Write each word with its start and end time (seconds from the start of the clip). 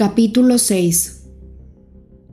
Capítulo 0.00 0.56
6 0.56 1.26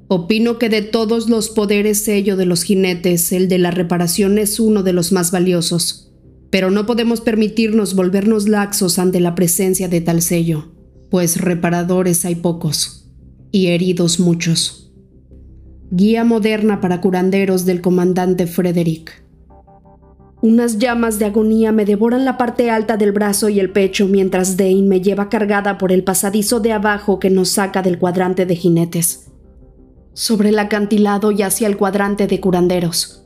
Opino 0.08 0.58
que 0.58 0.70
de 0.70 0.84
todos 0.84 1.28
los 1.28 1.50
poderes 1.50 2.02
sello 2.02 2.38
de 2.38 2.46
los 2.46 2.64
jinetes, 2.64 3.34
el 3.34 3.50
de 3.50 3.58
la 3.58 3.72
reparación 3.72 4.38
es 4.38 4.62
uno 4.62 4.84
de 4.84 4.94
los 4.94 5.12
más 5.12 5.32
valiosos, 5.32 6.14
pero 6.50 6.72
no 6.72 6.86
podemos 6.86 7.20
permitirnos 7.20 7.94
volvernos 7.94 8.48
laxos 8.48 9.00
ante 9.00 9.20
la 9.20 9.36
presencia 9.36 9.90
de 9.90 10.00
tal 10.00 10.22
sello, 10.22 10.72
pues 11.12 11.42
reparadores 11.42 12.24
hay 12.24 12.36
pocos 12.36 13.12
y 13.52 13.68
heridos 13.68 14.22
muchos. 14.22 14.94
Guía 15.92 16.24
moderna 16.24 16.80
para 16.80 17.02
curanderos 17.02 17.66
del 17.66 17.82
comandante 17.82 18.48
Frederick. 18.48 19.27
Unas 20.42 20.78
llamas 20.78 21.18
de 21.18 21.26
agonía 21.26 21.72
me 21.72 21.84
devoran 21.84 22.24
la 22.24 22.38
parte 22.38 22.70
alta 22.70 22.96
del 22.96 23.12
brazo 23.12 23.50
y 23.50 23.60
el 23.60 23.72
pecho 23.72 24.08
mientras 24.08 24.56
Dane 24.56 24.84
me 24.84 25.02
lleva 25.02 25.30
cargada 25.30 25.80
por 25.80 25.92
el 25.92 26.04
pasadizo 26.04 26.60
de 26.60 26.74
abajo 26.74 27.20
que 27.20 27.32
nos 27.32 27.50
saca 27.50 27.82
del 27.82 27.98
cuadrante 27.98 28.46
de 28.46 28.56
jinetes. 28.56 29.32
Sobre 30.14 30.50
el 30.50 30.60
acantilado 30.60 31.32
y 31.32 31.42
hacia 31.42 31.68
el 31.68 31.76
cuadrante 31.76 32.28
de 32.28 32.40
curanderos. 32.40 33.26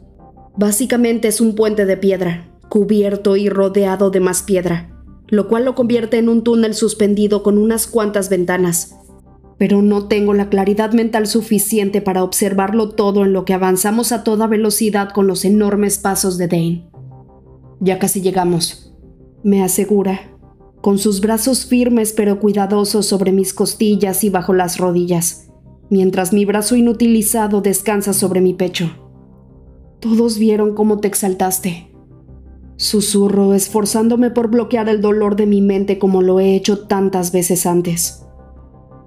Básicamente 0.56 1.28
es 1.28 1.42
un 1.42 1.56
puente 1.56 1.86
de 1.86 1.98
piedra, 1.98 2.50
cubierto 2.70 3.36
y 3.36 3.50
rodeado 3.50 4.10
de 4.10 4.22
más 4.22 4.44
piedra, 4.44 4.90
lo 5.28 5.50
cual 5.50 5.66
lo 5.66 5.76
convierte 5.76 6.18
en 6.18 6.30
un 6.30 6.44
túnel 6.44 6.76
suspendido 6.76 7.44
con 7.44 7.58
unas 7.58 7.88
cuantas 7.88 8.30
ventanas. 8.30 8.96
Pero 9.58 9.82
no 9.82 10.08
tengo 10.08 10.34
la 10.34 10.48
claridad 10.50 10.94
mental 10.94 11.28
suficiente 11.28 12.02
para 12.02 12.24
observarlo 12.24 12.90
todo 12.92 13.26
en 13.26 13.34
lo 13.34 13.44
que 13.44 13.54
avanzamos 13.54 14.14
a 14.14 14.24
toda 14.24 14.48
velocidad 14.48 15.10
con 15.10 15.28
los 15.28 15.44
enormes 15.44 15.98
pasos 15.98 16.38
de 16.38 16.48
Dane. 16.48 16.91
Ya 17.84 17.98
casi 17.98 18.22
llegamos, 18.22 18.94
me 19.42 19.64
asegura, 19.64 20.38
con 20.82 21.00
sus 21.00 21.20
brazos 21.20 21.66
firmes 21.66 22.14
pero 22.14 22.40
cuidadosos 22.40 23.08
sobre 23.08 23.32
mis 23.32 23.56
costillas 23.56 24.24
y 24.24 24.30
bajo 24.30 24.54
las 24.54 24.78
rodillas, 24.78 25.50
mientras 25.90 26.32
mi 26.32 26.46
brazo 26.46 26.76
inutilizado 26.76 27.60
descansa 27.62 28.14
sobre 28.14 28.40
mi 28.40 28.54
pecho. 28.54 28.92
Todos 30.00 30.38
vieron 30.38 30.76
cómo 30.76 31.00
te 31.00 31.08
exaltaste. 31.08 31.92
Susurro, 32.76 33.56
esforzándome 33.56 34.30
por 34.30 34.52
bloquear 34.52 34.88
el 34.88 35.02
dolor 35.02 35.36
de 35.36 35.48
mi 35.48 35.62
mente 35.62 35.98
como 35.98 36.22
lo 36.22 36.40
he 36.40 36.56
hecho 36.56 36.86
tantas 36.86 37.32
veces 37.32 37.66
antes. 37.66 38.28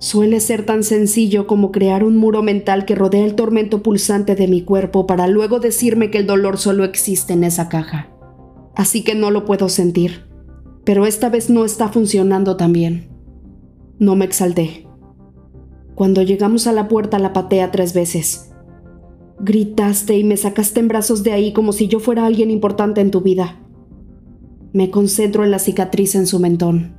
Suele 0.00 0.40
ser 0.40 0.66
tan 0.66 0.82
sencillo 0.82 1.46
como 1.46 1.70
crear 1.70 2.02
un 2.02 2.16
muro 2.16 2.42
mental 2.42 2.86
que 2.86 2.96
rodea 2.96 3.24
el 3.24 3.36
tormento 3.36 3.84
pulsante 3.84 4.34
de 4.34 4.48
mi 4.48 4.62
cuerpo 4.62 5.06
para 5.06 5.28
luego 5.28 5.60
decirme 5.60 6.10
que 6.10 6.18
el 6.18 6.26
dolor 6.26 6.58
solo 6.58 6.82
existe 6.82 7.34
en 7.34 7.44
esa 7.44 7.68
caja 7.68 8.13
así 8.76 9.02
que 9.02 9.14
no 9.14 9.30
lo 9.30 9.44
puedo 9.44 9.68
sentir. 9.68 10.24
Pero 10.84 11.06
esta 11.06 11.30
vez 11.30 11.50
no 11.50 11.64
está 11.64 11.88
funcionando 11.88 12.56
tan 12.56 12.72
bien. 12.72 13.08
No 13.98 14.16
me 14.16 14.24
exalté. 14.24 14.86
Cuando 15.94 16.22
llegamos 16.22 16.66
a 16.66 16.72
la 16.72 16.88
puerta 16.88 17.18
la 17.18 17.32
patea 17.32 17.70
tres 17.70 17.94
veces. 17.94 18.50
Gritaste 19.40 20.18
y 20.18 20.24
me 20.24 20.36
sacaste 20.36 20.80
en 20.80 20.88
brazos 20.88 21.22
de 21.22 21.32
ahí 21.32 21.52
como 21.52 21.72
si 21.72 21.88
yo 21.88 22.00
fuera 22.00 22.26
alguien 22.26 22.50
importante 22.50 23.00
en 23.00 23.10
tu 23.10 23.20
vida. 23.20 23.60
Me 24.72 24.90
concentro 24.90 25.44
en 25.44 25.50
la 25.50 25.58
cicatriz 25.58 26.14
en 26.16 26.26
su 26.26 26.40
mentón, 26.40 26.96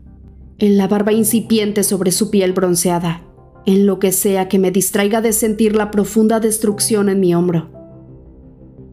en 0.59 0.77
la 0.77 0.87
barba 0.87 1.11
incipiente 1.11 1.83
sobre 1.83 2.11
su 2.11 2.31
piel 2.31 2.53
bronceada, 2.53 3.25
en 3.65 3.85
lo 3.85 3.99
que 3.99 4.11
sea 4.11 4.47
que 4.47 4.59
me 4.59 4.71
distraiga 4.71 5.21
de 5.21 5.33
sentir 5.33 5.75
la 5.75 5.91
profunda 5.91 6.39
destrucción 6.39 7.09
en 7.09 7.19
mi 7.19 7.35
hombro. 7.35 7.71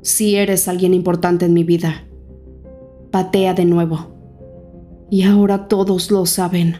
Si 0.02 0.34
eres 0.34 0.66
alguien 0.66 0.94
importante 0.94 1.46
en 1.46 1.52
mi 1.52 1.62
vida, 1.62 2.08
patea 3.12 3.54
de 3.54 3.64
nuevo. 3.64 4.08
Y 5.08 5.22
ahora 5.22 5.68
todos 5.68 6.10
lo 6.10 6.26
saben. 6.26 6.76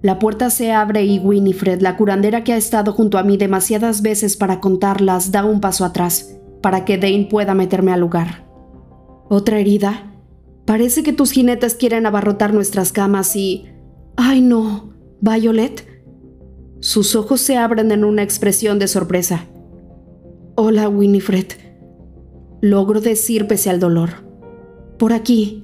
La 0.00 0.18
puerta 0.18 0.48
se 0.48 0.72
abre 0.72 1.04
y 1.04 1.18
Winifred, 1.18 1.82
la 1.82 1.96
curandera 1.96 2.44
que 2.44 2.52
ha 2.52 2.56
estado 2.56 2.92
junto 2.92 3.18
a 3.18 3.24
mí 3.24 3.36
demasiadas 3.36 4.00
veces 4.00 4.36
para 4.36 4.60
contarlas, 4.60 5.32
da 5.32 5.44
un 5.44 5.60
paso 5.60 5.84
atrás, 5.84 6.38
para 6.62 6.84
que 6.84 6.96
Dane 6.96 7.26
pueda 7.28 7.54
meterme 7.54 7.92
al 7.92 8.00
lugar. 8.00 8.46
¿Otra 9.28 9.58
herida? 9.58 10.14
Parece 10.64 11.02
que 11.02 11.12
tus 11.12 11.32
jinetes 11.32 11.74
quieren 11.74 12.06
abarrotar 12.06 12.54
nuestras 12.54 12.92
camas 12.92 13.34
y... 13.34 13.66
¡Ay 14.16 14.40
no! 14.40 14.94
¿Violet? 15.20 15.84
Sus 16.80 17.16
ojos 17.16 17.40
se 17.40 17.56
abren 17.56 17.90
en 17.90 18.04
una 18.04 18.22
expresión 18.22 18.78
de 18.78 18.86
sorpresa. 18.86 19.46
Hola, 20.54 20.88
Winifred. 20.88 21.46
Logro 22.60 23.00
decir 23.00 23.48
pese 23.48 23.70
al 23.70 23.80
dolor. 23.80 24.25
Por 24.98 25.12
aquí. 25.12 25.62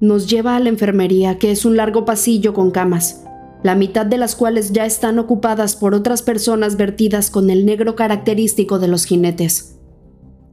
Nos 0.00 0.28
lleva 0.28 0.54
a 0.54 0.60
la 0.60 0.68
enfermería, 0.68 1.38
que 1.38 1.50
es 1.50 1.64
un 1.64 1.76
largo 1.76 2.04
pasillo 2.04 2.54
con 2.54 2.70
camas, 2.70 3.24
la 3.64 3.74
mitad 3.74 4.06
de 4.06 4.18
las 4.18 4.36
cuales 4.36 4.72
ya 4.72 4.86
están 4.86 5.18
ocupadas 5.18 5.74
por 5.74 5.94
otras 5.94 6.22
personas 6.22 6.76
vertidas 6.76 7.30
con 7.30 7.50
el 7.50 7.64
negro 7.64 7.96
característico 7.96 8.78
de 8.78 8.88
los 8.88 9.06
jinetes. 9.06 9.78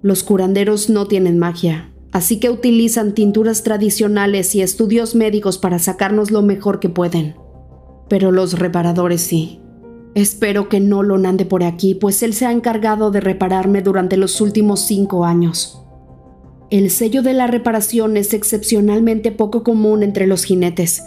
Los 0.01 0.23
curanderos 0.23 0.89
no 0.89 1.05
tienen 1.07 1.37
magia, 1.37 1.91
así 2.11 2.39
que 2.39 2.49
utilizan 2.49 3.13
tinturas 3.13 3.61
tradicionales 3.61 4.55
y 4.55 4.61
estudios 4.61 5.13
médicos 5.13 5.59
para 5.59 5.77
sacarnos 5.77 6.31
lo 6.31 6.41
mejor 6.41 6.79
que 6.79 6.89
pueden. 6.89 7.35
Pero 8.09 8.31
los 8.31 8.57
reparadores 8.57 9.21
sí. 9.21 9.59
Espero 10.15 10.69
que 10.69 10.79
no 10.79 11.03
lo 11.03 11.15
ande 11.27 11.45
por 11.45 11.63
aquí, 11.63 11.93
pues 11.93 12.23
él 12.23 12.33
se 12.33 12.45
ha 12.45 12.51
encargado 12.51 13.11
de 13.11 13.21
repararme 13.21 13.81
durante 13.81 14.17
los 14.17 14.41
últimos 14.41 14.79
cinco 14.81 15.23
años. 15.23 15.77
El 16.71 16.89
sello 16.89 17.21
de 17.21 17.33
la 17.33 17.47
reparación 17.47 18.15
es 18.15 18.33
excepcionalmente 18.33 19.33
poco 19.33 19.61
común 19.61 20.03
entre 20.03 20.25
los 20.25 20.45
jinetes. 20.45 21.03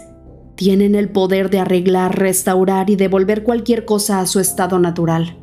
Tienen 0.53 0.93
el 0.93 1.09
poder 1.09 1.49
de 1.49 1.57
arreglar, 1.57 2.19
restaurar 2.19 2.91
y 2.91 2.95
devolver 2.95 3.41
cualquier 3.41 3.83
cosa 3.83 4.19
a 4.19 4.27
su 4.27 4.39
estado 4.39 4.77
natural. 4.77 5.39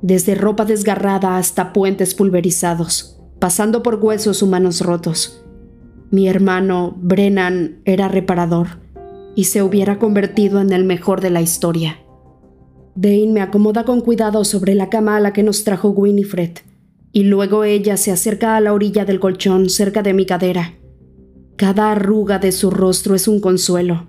Desde 0.00 0.34
ropa 0.34 0.64
desgarrada 0.64 1.36
hasta 1.36 1.74
puentes 1.74 2.14
pulverizados, 2.14 3.20
pasando 3.40 3.82
por 3.82 3.96
huesos 3.96 4.42
humanos 4.42 4.80
rotos. 4.80 5.44
Mi 6.10 6.28
hermano, 6.28 6.96
Brennan, 6.96 7.82
era 7.84 8.08
reparador 8.08 8.80
y 9.34 9.44
se 9.44 9.62
hubiera 9.62 9.98
convertido 9.98 10.62
en 10.62 10.72
el 10.72 10.86
mejor 10.86 11.20
de 11.20 11.28
la 11.28 11.42
historia. 11.42 11.98
Dane 12.94 13.32
me 13.34 13.42
acomoda 13.42 13.84
con 13.84 14.00
cuidado 14.00 14.46
sobre 14.46 14.74
la 14.74 14.88
cama 14.88 15.18
a 15.18 15.20
la 15.20 15.34
que 15.34 15.42
nos 15.42 15.62
trajo 15.62 15.90
Winifred 15.90 16.52
y 17.12 17.24
luego 17.24 17.64
ella 17.64 17.96
se 17.96 18.12
acerca 18.12 18.56
a 18.56 18.60
la 18.60 18.72
orilla 18.72 19.04
del 19.04 19.20
colchón 19.20 19.70
cerca 19.70 20.02
de 20.02 20.14
mi 20.14 20.26
cadera. 20.26 20.74
Cada 21.56 21.92
arruga 21.92 22.38
de 22.38 22.52
su 22.52 22.70
rostro 22.70 23.14
es 23.14 23.26
un 23.26 23.40
consuelo, 23.40 24.08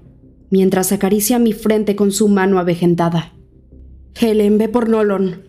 mientras 0.49 0.91
acaricia 0.91 1.39
mi 1.39 1.53
frente 1.53 1.95
con 1.95 2.11
su 2.11 2.27
mano 2.27 2.59
avejentada. 2.59 3.33
Helen, 4.19 4.57
ve 4.57 4.69
por 4.69 4.89
Nolon. 4.89 5.43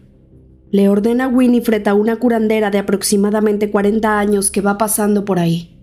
Le 0.70 0.88
ordena 0.88 1.26
Winifred 1.26 1.86
a 1.88 1.94
una 1.94 2.16
curandera 2.16 2.70
de 2.70 2.78
aproximadamente 2.78 3.70
40 3.70 4.18
años 4.18 4.50
que 4.50 4.60
va 4.60 4.78
pasando 4.78 5.24
por 5.24 5.40
ahí. 5.40 5.78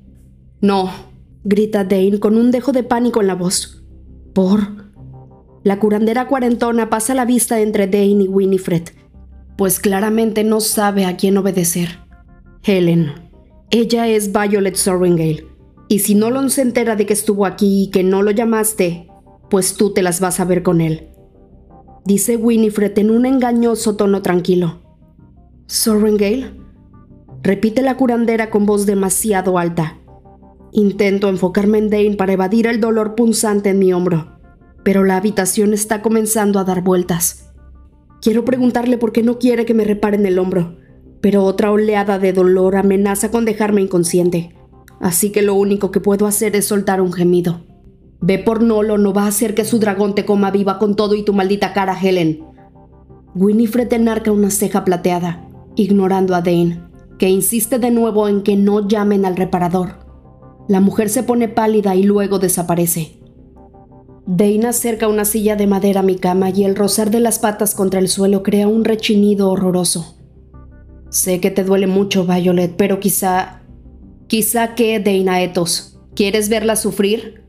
No, 0.61 0.89
grita 1.43 1.83
Dane 1.83 2.19
con 2.19 2.37
un 2.37 2.51
dejo 2.51 2.71
de 2.71 2.83
pánico 2.83 3.19
en 3.21 3.27
la 3.27 3.35
voz. 3.35 3.83
¿Por? 4.33 4.87
La 5.63 5.79
curandera 5.79 6.27
cuarentona 6.27 6.89
pasa 6.89 7.13
la 7.13 7.25
vista 7.25 7.59
entre 7.59 7.87
Dane 7.87 8.23
y 8.23 8.27
Winifred 8.27 8.83
pues 9.57 9.79
claramente 9.79 10.43
no 10.43 10.61
sabe 10.61 11.05
a 11.05 11.17
quién 11.17 11.37
obedecer. 11.37 11.99
Helen. 12.63 13.13
Ella 13.71 14.07
es 14.07 14.31
Violet 14.31 14.75
Sorringale. 14.75 15.47
Y 15.89 15.99
si 15.99 16.15
Nolan 16.15 16.49
se 16.49 16.61
entera 16.61 16.95
de 16.95 17.05
que 17.05 17.13
estuvo 17.13 17.45
aquí 17.45 17.83
y 17.83 17.91
que 17.91 18.03
no 18.03 18.21
lo 18.21 18.31
llamaste, 18.31 19.09
pues 19.49 19.75
tú 19.75 19.93
te 19.93 20.01
las 20.01 20.19
vas 20.19 20.39
a 20.39 20.45
ver 20.45 20.63
con 20.63 20.81
él. 20.81 21.09
Dice 22.05 22.37
Winifred 22.37 22.97
en 22.99 23.11
un 23.11 23.25
engañoso 23.25 23.95
tono 23.95 24.21
tranquilo. 24.21 24.81
¿Sorringale? 25.65 26.51
Repite 27.41 27.81
la 27.81 27.97
curandera 27.97 28.49
con 28.49 28.65
voz 28.65 28.85
demasiado 28.85 29.57
alta. 29.57 29.97
Intento 30.71 31.29
enfocarme 31.29 31.77
en 31.77 31.89
Dane 31.89 32.15
para 32.15 32.33
evadir 32.33 32.67
el 32.67 32.79
dolor 32.79 33.15
punzante 33.15 33.69
en 33.69 33.79
mi 33.79 33.93
hombro, 33.93 34.37
pero 34.83 35.03
la 35.03 35.17
habitación 35.17 35.73
está 35.73 36.01
comenzando 36.01 36.59
a 36.59 36.63
dar 36.63 36.81
vueltas. 36.81 37.46
Quiero 38.21 38.45
preguntarle 38.45 38.97
por 38.97 39.11
qué 39.11 39.23
no 39.23 39.39
quiere 39.39 39.65
que 39.65 39.73
me 39.73 39.83
reparen 39.83 40.25
el 40.25 40.39
hombro, 40.39 40.77
pero 41.21 41.43
otra 41.43 41.71
oleada 41.71 42.19
de 42.19 42.33
dolor 42.33 42.75
amenaza 42.75 43.31
con 43.31 43.45
dejarme 43.45 43.81
inconsciente. 43.81 44.55
Así 44.99 45.31
que 45.31 45.41
lo 45.41 45.53
único 45.53 45.91
que 45.91 45.99
puedo 45.99 46.25
hacer 46.25 46.55
es 46.55 46.65
soltar 46.65 47.01
un 47.01 47.13
gemido. 47.13 47.65
Ve 48.19 48.39
por 48.39 48.63
Nolo, 48.63 48.97
no 48.97 49.13
va 49.13 49.23
a 49.23 49.27
hacer 49.27 49.53
que 49.53 49.65
su 49.65 49.79
dragón 49.79 50.15
te 50.15 50.25
coma 50.25 50.49
viva 50.49 50.79
con 50.79 50.95
todo 50.95 51.13
y 51.13 51.23
tu 51.23 51.33
maldita 51.33 51.73
cara, 51.73 51.97
Helen. 51.99 52.43
Winifred 53.35 53.91
enarca 53.93 54.31
una 54.31 54.49
ceja 54.49 54.83
plateada, 54.83 55.47
ignorando 55.75 56.33
a 56.33 56.41
Dane, 56.41 56.81
que 57.19 57.29
insiste 57.29 57.77
de 57.77 57.91
nuevo 57.91 58.27
en 58.27 58.41
que 58.41 58.55
no 58.55 58.87
llamen 58.87 59.25
al 59.25 59.35
reparador. 59.35 59.99
La 60.67 60.79
mujer 60.81 61.09
se 61.09 61.21
pone 61.21 61.47
pálida 61.47 61.95
y 61.95 62.03
luego 62.03 62.39
desaparece. 62.39 63.16
Dana 64.27 64.69
acerca 64.69 65.07
una 65.07 65.23
silla 65.23 65.55
de 65.55 65.67
madera 65.67 66.01
a 66.01 66.03
mi 66.03 66.17
cama 66.17 66.49
y 66.49 66.65
el 66.65 66.75
rozar 66.75 67.11
de 67.11 67.21
las 67.21 67.39
patas 67.39 67.73
contra 67.73 68.01
el 68.01 68.09
suelo 68.09 68.43
crea 68.43 68.67
un 68.67 68.83
rechinido 68.83 69.49
horroroso. 69.49 70.17
Sé 71.09 71.39
que 71.39 71.49
te 71.49 71.63
duele 71.63 71.87
mucho, 71.87 72.25
Violet, 72.25 72.75
pero 72.75 72.99
quizá... 72.99 73.61
Quizá 74.27 74.75
que, 74.75 74.99
Dana 74.99 75.41
Etos, 75.41 76.01
¿quieres 76.13 76.49
verla 76.49 76.75
sufrir? 76.75 77.45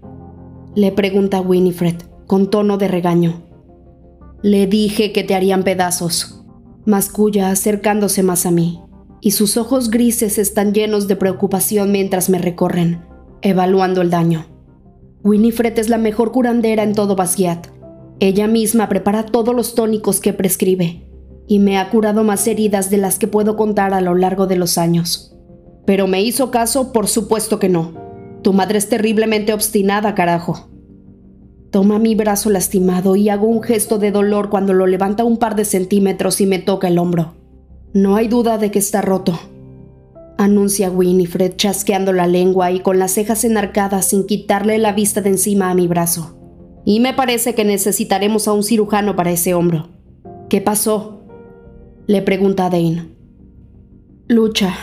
Le 0.76 0.92
pregunta 0.92 1.40
Winifred, 1.40 1.96
con 2.28 2.48
tono 2.48 2.78
de 2.78 2.86
regaño. 2.86 3.42
Le 4.42 4.68
dije 4.68 5.10
que 5.12 5.24
te 5.24 5.34
harían 5.34 5.64
pedazos. 5.64 6.44
Masculla 6.86 7.50
acercándose 7.50 8.22
más 8.22 8.46
a 8.46 8.52
mí, 8.52 8.80
y 9.20 9.32
sus 9.32 9.56
ojos 9.56 9.90
grises 9.90 10.38
están 10.38 10.72
llenos 10.72 11.08
de 11.08 11.16
preocupación 11.16 11.90
mientras 11.90 12.30
me 12.30 12.38
recorren, 12.38 13.04
evaluando 13.42 14.00
el 14.00 14.10
daño. 14.10 14.57
Winifred 15.24 15.78
es 15.78 15.88
la 15.88 15.98
mejor 15.98 16.30
curandera 16.30 16.82
en 16.82 16.94
todo 16.94 17.16
Basquiat. 17.16 17.66
Ella 18.20 18.46
misma 18.46 18.88
prepara 18.88 19.26
todos 19.26 19.54
los 19.54 19.74
tónicos 19.74 20.20
que 20.20 20.32
prescribe, 20.32 21.08
y 21.46 21.58
me 21.58 21.78
ha 21.78 21.90
curado 21.90 22.24
más 22.24 22.46
heridas 22.46 22.90
de 22.90 22.98
las 22.98 23.18
que 23.18 23.26
puedo 23.26 23.56
contar 23.56 23.94
a 23.94 24.00
lo 24.00 24.14
largo 24.14 24.46
de 24.46 24.56
los 24.56 24.78
años. 24.78 25.36
Pero 25.86 26.06
me 26.06 26.22
hizo 26.22 26.50
caso, 26.50 26.92
por 26.92 27.08
supuesto 27.08 27.58
que 27.58 27.68
no. 27.68 27.94
Tu 28.42 28.52
madre 28.52 28.78
es 28.78 28.88
terriblemente 28.88 29.52
obstinada, 29.52 30.14
carajo. 30.14 30.68
Toma 31.70 31.98
mi 31.98 32.14
brazo 32.14 32.50
lastimado 32.50 33.16
y 33.16 33.28
hago 33.28 33.46
un 33.46 33.62
gesto 33.62 33.98
de 33.98 34.10
dolor 34.10 34.50
cuando 34.50 34.72
lo 34.72 34.86
levanta 34.86 35.24
un 35.24 35.36
par 35.36 35.56
de 35.56 35.64
centímetros 35.64 36.40
y 36.40 36.46
me 36.46 36.58
toca 36.58 36.88
el 36.88 36.98
hombro. 36.98 37.34
No 37.92 38.16
hay 38.16 38.28
duda 38.28 38.58
de 38.58 38.70
que 38.70 38.78
está 38.78 39.02
roto, 39.02 39.38
anuncia 40.38 40.90
Winifred 40.90 41.56
chasqueando 41.56 42.12
la 42.12 42.26
lengua 42.26 42.70
y 42.70 42.80
con 42.80 42.98
las 42.98 43.12
cejas 43.12 43.44
enarcadas 43.44 44.06
sin 44.06 44.24
quitarle 44.24 44.78
la 44.78 44.92
vista 44.92 45.20
de 45.20 45.30
encima 45.30 45.70
a 45.70 45.74
mi 45.74 45.88
brazo. 45.88 46.38
Y 46.84 47.00
me 47.00 47.12
parece 47.12 47.54
que 47.54 47.64
necesitaremos 47.64 48.48
a 48.48 48.52
un 48.52 48.62
cirujano 48.62 49.16
para 49.16 49.32
ese 49.32 49.52
hombro. 49.52 49.88
¿Qué 50.48 50.62
pasó? 50.62 51.20
Le 52.06 52.22
pregunta 52.22 52.66
a 52.66 52.70
Dane. 52.70 53.08
Lucha. 54.28 54.74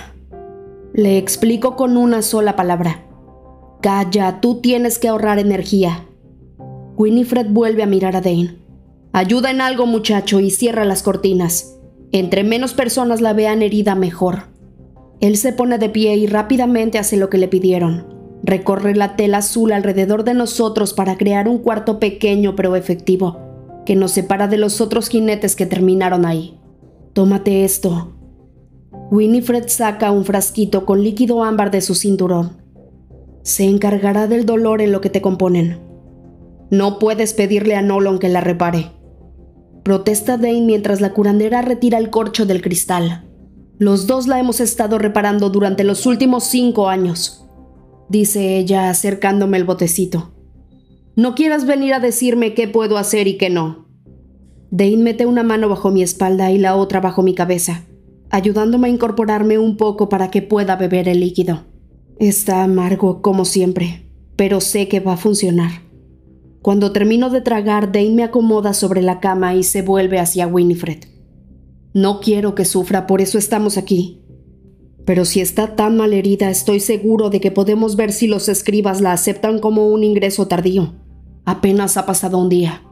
Le 0.93 1.17
explico 1.17 1.75
con 1.75 1.97
una 1.97 2.21
sola 2.21 2.55
palabra. 2.55 3.05
Calla, 3.81 4.41
tú 4.41 4.61
tienes 4.61 4.99
que 4.99 5.07
ahorrar 5.07 5.39
energía. 5.39 6.05
Winifred 6.97 7.47
vuelve 7.49 7.81
a 7.81 7.87
mirar 7.87 8.15
a 8.15 8.21
Dane. 8.21 8.59
Ayuda 9.13 9.49
en 9.49 9.61
algo, 9.61 9.85
muchacho, 9.85 10.39
y 10.39 10.51
cierra 10.51 10.85
las 10.85 11.01
cortinas. 11.01 11.77
Entre 12.11 12.43
menos 12.43 12.73
personas 12.73 13.21
la 13.21 13.33
vean 13.33 13.61
herida, 13.61 13.95
mejor. 13.95 14.54
Él 15.21 15.37
se 15.37 15.53
pone 15.53 15.77
de 15.77 15.89
pie 15.89 16.15
y 16.15 16.27
rápidamente 16.27 16.99
hace 16.99 17.17
lo 17.17 17.29
que 17.29 17.37
le 17.37 17.47
pidieron. 17.47 18.07
Recorre 18.43 18.95
la 18.95 19.15
tela 19.15 19.37
azul 19.39 19.71
alrededor 19.71 20.23
de 20.23 20.33
nosotros 20.33 20.93
para 20.93 21.17
crear 21.17 21.47
un 21.47 21.57
cuarto 21.59 21.99
pequeño 21.99 22.55
pero 22.55 22.75
efectivo, 22.75 23.39
que 23.85 23.95
nos 23.95 24.11
separa 24.11 24.47
de 24.47 24.57
los 24.57 24.81
otros 24.81 25.09
jinetes 25.09 25.55
que 25.55 25.65
terminaron 25.65 26.25
ahí. 26.25 26.59
Tómate 27.13 27.63
esto. 27.63 28.13
Winifred 29.11 29.67
saca 29.67 30.11
un 30.11 30.25
frasquito 30.25 30.85
con 30.85 31.03
líquido 31.03 31.43
ámbar 31.43 31.71
de 31.71 31.81
su 31.81 31.95
cinturón. 31.95 32.61
Se 33.43 33.63
encargará 33.63 34.27
del 34.27 34.45
dolor 34.45 34.81
en 34.81 34.91
lo 34.91 35.01
que 35.01 35.09
te 35.09 35.21
componen. 35.21 35.79
No 36.71 36.99
puedes 36.99 37.33
pedirle 37.33 37.75
a 37.75 37.81
Nolan 37.81 38.19
que 38.19 38.29
la 38.29 38.41
repare. 38.41 38.91
Protesta 39.83 40.37
Dane 40.37 40.61
mientras 40.61 40.99
la 40.99 41.13
curandera 41.13 41.61
retira 41.61 41.99
el 41.99 42.09
corcho 42.09 42.47
del 42.47 42.61
cristal. 42.61 43.29
Los 43.77 44.07
dos 44.07 44.27
la 44.27 44.39
hemos 44.39 44.61
estado 44.61 44.97
reparando 44.99 45.49
durante 45.49 45.83
los 45.83 46.05
últimos 46.05 46.45
cinco 46.45 46.87
años, 46.87 47.45
dice 48.07 48.57
ella 48.57 48.89
acercándome 48.89 49.57
el 49.57 49.65
botecito. 49.65 50.31
No 51.17 51.35
quieras 51.35 51.65
venir 51.65 51.93
a 51.93 51.99
decirme 51.99 52.53
qué 52.53 52.69
puedo 52.69 52.97
hacer 52.97 53.27
y 53.27 53.37
qué 53.37 53.49
no. 53.49 53.87
Dane 54.71 54.97
mete 54.97 55.25
una 55.25 55.43
mano 55.43 55.67
bajo 55.67 55.91
mi 55.91 56.03
espalda 56.03 56.51
y 56.51 56.57
la 56.57 56.77
otra 56.77 57.01
bajo 57.01 57.21
mi 57.21 57.35
cabeza, 57.35 57.83
ayudándome 58.29 58.87
a 58.87 58.91
incorporarme 58.91 59.57
un 59.57 59.75
poco 59.75 60.07
para 60.07 60.31
que 60.31 60.41
pueda 60.41 60.77
beber 60.77 61.09
el 61.09 61.19
líquido. 61.19 61.65
Está 62.17 62.63
amargo 62.63 63.21
como 63.21 63.43
siempre, 63.43 64.09
pero 64.37 64.61
sé 64.61 64.87
que 64.87 65.01
va 65.01 65.13
a 65.13 65.17
funcionar. 65.17 65.81
Cuando 66.61 66.93
termino 66.93 67.29
de 67.29 67.41
tragar, 67.41 67.91
Dane 67.91 68.11
me 68.11 68.23
acomoda 68.23 68.73
sobre 68.73 69.01
la 69.01 69.19
cama 69.19 69.53
y 69.53 69.63
se 69.63 69.81
vuelve 69.81 70.19
hacia 70.19 70.47
Winifred. 70.47 71.14
No 71.95 72.19
quiero 72.19 72.55
que 72.55 72.65
sufra, 72.65 73.07
por 73.07 73.21
eso 73.21 73.37
estamos 73.37 73.77
aquí. 73.77 74.21
Pero 75.05 75.23
si 75.23 75.39
está 75.39 75.77
tan 75.77 75.95
mal 75.95 76.11
herida, 76.11 76.49
estoy 76.49 76.81
seguro 76.81 77.29
de 77.29 77.39
que 77.39 77.51
podemos 77.51 77.95
ver 77.95 78.11
si 78.11 78.27
los 78.27 78.49
escribas 78.49 78.99
la 78.99 79.13
aceptan 79.13 79.59
como 79.59 79.87
un 79.87 80.03
ingreso 80.03 80.45
tardío. 80.49 80.93
Apenas 81.45 81.95
ha 81.95 82.05
pasado 82.05 82.37
un 82.37 82.49
día. 82.49 82.83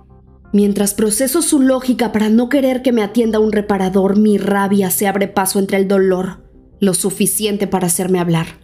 Mientras 0.53 0.93
proceso 0.93 1.41
su 1.41 1.59
lógica 1.59 2.13
para 2.13 2.29
no 2.29 2.47
querer 2.47 2.81
que 2.81 2.93
me 2.93 3.03
atienda 3.03 3.39
un 3.39 3.51
reparador, 3.51 4.17
mi 4.17 4.37
rabia 4.37 4.89
se 4.89 5.05
abre 5.05 5.27
paso 5.27 5.59
entre 5.59 5.79
el 5.79 5.89
dolor, 5.89 6.49
lo 6.79 6.93
suficiente 6.93 7.67
para 7.67 7.87
hacerme 7.87 8.19
hablar. 8.19 8.61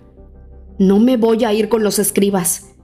No 0.78 1.00
me 1.00 1.18
voy 1.18 1.44
a 1.44 1.52
ir 1.52 1.68
con 1.68 1.84
los 1.84 2.00
escribas. 2.00 2.78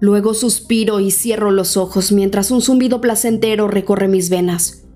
Luego 0.00 0.34
suspiro 0.34 0.98
y 0.98 1.12
cierro 1.12 1.52
los 1.52 1.76
ojos 1.76 2.10
mientras 2.10 2.50
un 2.50 2.60
zumbido 2.60 3.00
placentero 3.00 3.68
recorre 3.68 4.08
mis 4.08 4.30
venas. 4.30 4.89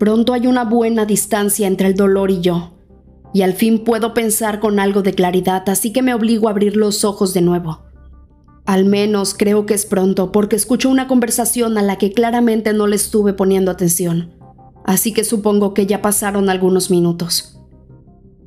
Pronto 0.00 0.32
hay 0.32 0.46
una 0.46 0.64
buena 0.64 1.04
distancia 1.04 1.66
entre 1.66 1.88
el 1.88 1.94
dolor 1.94 2.30
y 2.30 2.40
yo, 2.40 2.72
y 3.34 3.42
al 3.42 3.52
fin 3.52 3.84
puedo 3.84 4.14
pensar 4.14 4.58
con 4.58 4.80
algo 4.80 5.02
de 5.02 5.12
claridad, 5.12 5.68
así 5.68 5.92
que 5.92 6.00
me 6.00 6.14
obligo 6.14 6.48
a 6.48 6.52
abrir 6.52 6.74
los 6.74 7.04
ojos 7.04 7.34
de 7.34 7.42
nuevo. 7.42 7.82
Al 8.64 8.86
menos 8.86 9.34
creo 9.34 9.66
que 9.66 9.74
es 9.74 9.84
pronto, 9.84 10.32
porque 10.32 10.56
escucho 10.56 10.88
una 10.88 11.06
conversación 11.06 11.76
a 11.76 11.82
la 11.82 11.98
que 11.98 12.12
claramente 12.12 12.72
no 12.72 12.86
le 12.86 12.96
estuve 12.96 13.34
poniendo 13.34 13.70
atención, 13.70 14.32
así 14.86 15.12
que 15.12 15.22
supongo 15.22 15.74
que 15.74 15.84
ya 15.84 16.00
pasaron 16.00 16.48
algunos 16.48 16.90
minutos. 16.90 17.60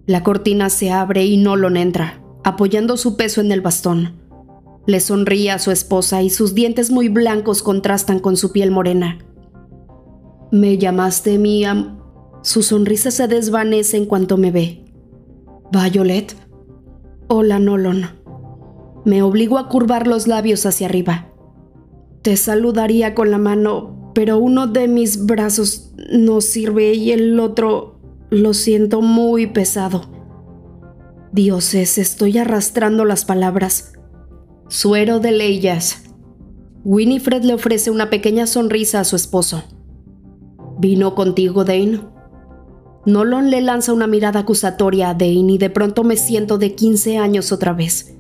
La 0.08 0.24
cortina 0.24 0.72
se 0.72 0.90
abre 0.90 1.24
y 1.24 1.38
Nolon 1.38 1.78
entra, 1.78 2.24
apoyando 2.44 2.98
su 2.98 3.16
peso 3.16 3.42
en 3.42 3.52
el 3.52 3.62
bastón. 3.62 4.16
Le 4.88 5.00
sonríe 5.00 5.52
a 5.52 5.60
su 5.60 5.70
esposa 5.70 6.24
y 6.24 6.32
sus 6.32 6.56
dientes 6.56 6.90
muy 6.90 7.10
blancos 7.10 7.62
contrastan 7.62 8.18
con 8.18 8.38
su 8.38 8.52
piel 8.52 8.72
morena. 8.72 9.20
Me 10.54 10.78
llamaste 10.78 11.40
mía. 11.40 11.98
Su 12.44 12.62
sonrisa 12.62 13.10
se 13.10 13.28
desvanece 13.28 13.98
en 13.98 14.06
cuanto 14.06 14.38
me 14.38 14.52
ve. 14.52 14.86
Violet. 15.72 16.36
Hola, 17.28 17.58
Nolon. 17.58 18.06
Me 19.04 19.24
obligo 19.24 19.58
a 19.58 19.68
curvar 19.68 20.06
los 20.06 20.28
labios 20.28 20.68
hacia 20.68 20.86
arriba. 20.86 21.34
Te 22.22 22.38
saludaría 22.38 23.16
con 23.16 23.32
la 23.32 23.40
mano, 23.40 24.12
pero 24.14 24.38
uno 24.38 24.68
de 24.68 24.88
mis 24.88 25.26
brazos 25.26 25.92
no 26.12 26.40
sirve 26.40 26.94
y 26.94 27.14
el 27.14 27.40
otro 27.40 28.00
lo 28.30 28.54
siento 28.54 29.02
muy 29.02 29.48
pesado. 29.48 30.04
Dioses, 31.32 31.98
estoy 31.98 32.38
arrastrando 32.38 33.06
las 33.06 33.26
palabras. 33.26 33.94
Suero 34.70 35.20
de 35.20 35.32
Leyas. 35.32 36.04
Winifred 36.84 37.42
le 37.42 37.56
ofrece 37.56 37.90
una 37.90 38.12
pequeña 38.12 38.46
sonrisa 38.46 39.00
a 39.00 39.04
su 39.04 39.16
esposo. 39.16 39.64
¿Vino 40.78 41.16
contigo, 41.16 41.64
Dane? 41.64 42.02
Nolan 43.06 43.50
le 43.50 43.62
lanza 43.62 43.94
una 43.94 44.08
mirada 44.08 44.42
acusatoria 44.42 45.10
a 45.10 45.14
Dane 45.14 45.54
y 45.54 45.58
de 45.58 45.70
pronto 45.70 46.04
me 46.04 46.16
siento 46.16 46.58
de 46.58 46.74
15 46.74 47.18
años 47.18 47.52
otra 47.52 47.74
vez, 47.74 48.16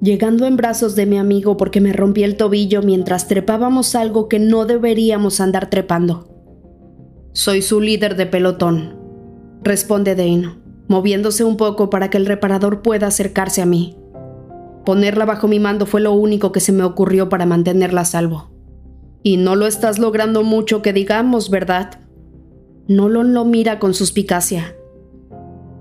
llegando 0.00 0.46
en 0.46 0.56
brazos 0.56 0.96
de 0.96 1.06
mi 1.06 1.16
amigo 1.16 1.56
porque 1.56 1.80
me 1.80 1.92
rompí 1.92 2.24
el 2.24 2.36
tobillo 2.36 2.82
mientras 2.82 3.28
trepábamos 3.28 3.94
algo 3.94 4.28
que 4.28 4.38
no 4.38 4.66
deberíamos 4.66 5.40
andar 5.40 5.70
trepando. 5.70 6.28
Soy 7.32 7.62
su 7.62 7.80
líder 7.80 8.16
de 8.16 8.26
pelotón, 8.26 8.96
responde 9.62 10.16
Dane, 10.16 10.58
moviéndose 10.88 11.44
un 11.44 11.56
poco 11.56 11.88
para 11.88 12.10
que 12.10 12.18
el 12.18 12.26
reparador 12.26 12.82
pueda 12.82 13.06
acercarse 13.06 13.62
a 13.62 13.66
mí. 13.66 13.96
Ponerla 14.84 15.24
bajo 15.24 15.46
mi 15.46 15.60
mando 15.60 15.86
fue 15.86 16.00
lo 16.00 16.12
único 16.12 16.50
que 16.50 16.60
se 16.60 16.72
me 16.72 16.82
ocurrió 16.82 17.28
para 17.28 17.46
mantenerla 17.46 18.02
a 18.02 18.04
salvo. 18.04 18.55
Y 19.26 19.38
no 19.38 19.56
lo 19.56 19.66
estás 19.66 19.98
logrando 19.98 20.44
mucho 20.44 20.82
que 20.82 20.92
digamos, 20.92 21.50
¿verdad? 21.50 21.98
Nolan 22.86 23.34
lo 23.34 23.44
mira 23.44 23.80
con 23.80 23.92
suspicacia. 23.92 24.76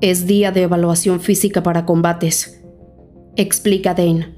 Es 0.02 0.26
día 0.26 0.52
de 0.52 0.64
evaluación 0.64 1.20
física 1.20 1.62
para 1.62 1.86
combates, 1.86 2.66
explica 3.36 3.94
Dane. 3.94 4.34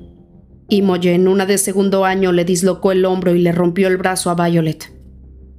Imogen, 0.67 1.29
una 1.29 1.45
de 1.45 1.57
segundo 1.57 2.03
año, 2.03 2.33
le 2.33 2.43
dislocó 2.43 2.91
el 2.91 3.05
hombro 3.05 3.33
y 3.33 3.39
le 3.39 3.53
rompió 3.53 3.87
el 3.87 3.95
brazo 3.95 4.29
a 4.29 4.35
Violet. 4.35 4.93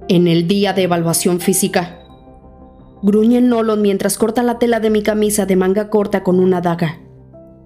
En 0.07 0.27
el 0.27 0.47
día 0.47 0.73
de 0.73 0.83
evaluación 0.83 1.39
física. 1.39 2.01
Gruñe 3.01 3.41
Nolan 3.41 3.81
mientras 3.81 4.19
corta 4.19 4.43
la 4.43 4.59
tela 4.59 4.79
de 4.79 4.91
mi 4.91 5.01
camisa 5.01 5.47
de 5.47 5.55
manga 5.55 5.89
corta 5.89 6.21
con 6.21 6.39
una 6.39 6.61
daga. 6.61 7.01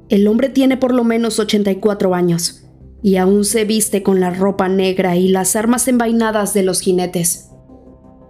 El 0.07 0.29
hombre 0.29 0.47
tiene 0.47 0.77
por 0.77 0.93
lo 0.93 1.03
menos 1.03 1.39
84 1.39 2.15
años 2.15 2.62
y 3.03 3.17
aún 3.17 3.43
se 3.43 3.65
viste 3.65 4.01
con 4.01 4.19
la 4.21 4.31
ropa 4.31 4.69
negra 4.69 5.17
y 5.17 5.27
las 5.27 5.57
armas 5.57 5.89
envainadas 5.89 6.55
de 6.55 6.63
los 6.63 6.79
jinetes. 6.79 7.49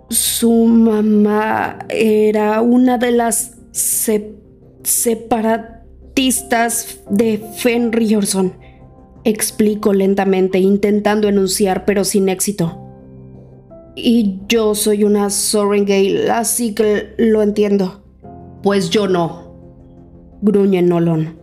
Su 0.09 0.65
mamá 0.65 1.77
era 1.89 2.59
una 2.61 2.97
de 2.97 3.11
las 3.11 3.51
separatistas 4.83 6.99
de 7.09 7.41
Fenriorson, 7.55 8.53
explico 9.23 9.93
lentamente, 9.93 10.59
intentando 10.59 11.29
enunciar, 11.29 11.85
pero 11.85 12.03
sin 12.03 12.27
éxito. 12.27 12.79
Y 13.95 14.39
yo 14.49 14.73
soy 14.73 15.03
una 15.03 15.29
Sorengale, 15.29 16.31
así 16.31 16.73
que 16.73 17.13
lo 17.17 17.43
entiendo. 17.43 18.03
Pues 18.63 18.89
yo 18.89 19.07
no, 19.07 20.39
gruñe 20.41 20.81
Nolon. 20.81 21.42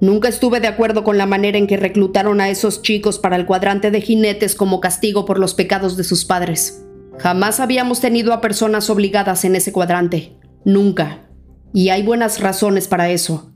Nunca 0.00 0.28
estuve 0.28 0.60
de 0.60 0.68
acuerdo 0.68 1.04
con 1.04 1.16
la 1.16 1.26
manera 1.26 1.56
en 1.56 1.66
que 1.66 1.76
reclutaron 1.76 2.40
a 2.40 2.50
esos 2.50 2.82
chicos 2.82 3.18
para 3.18 3.36
el 3.36 3.46
cuadrante 3.46 3.90
de 3.90 4.00
jinetes 4.00 4.54
como 4.54 4.80
castigo 4.80 5.24
por 5.24 5.38
los 5.38 5.54
pecados 5.54 5.96
de 5.96 6.04
sus 6.04 6.24
padres. 6.24 6.84
Jamás 7.18 7.60
habíamos 7.60 8.00
tenido 8.00 8.32
a 8.32 8.40
personas 8.42 8.90
obligadas 8.90 9.44
en 9.44 9.56
ese 9.56 9.72
cuadrante. 9.72 10.36
Nunca. 10.64 11.28
Y 11.72 11.88
hay 11.88 12.02
buenas 12.02 12.40
razones 12.40 12.88
para 12.88 13.10
eso. 13.10 13.54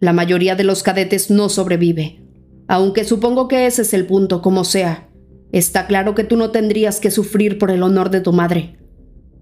La 0.00 0.12
mayoría 0.12 0.56
de 0.56 0.64
los 0.64 0.82
cadetes 0.82 1.30
no 1.30 1.48
sobrevive. 1.48 2.22
Aunque 2.68 3.04
supongo 3.04 3.48
que 3.48 3.66
ese 3.66 3.82
es 3.82 3.92
el 3.92 4.06
punto, 4.06 4.40
como 4.40 4.64
sea. 4.64 5.08
Está 5.52 5.86
claro 5.86 6.14
que 6.14 6.24
tú 6.24 6.36
no 6.36 6.50
tendrías 6.50 7.00
que 7.00 7.10
sufrir 7.10 7.58
por 7.58 7.70
el 7.70 7.82
honor 7.82 8.08
de 8.08 8.22
tu 8.22 8.32
madre. 8.32 8.78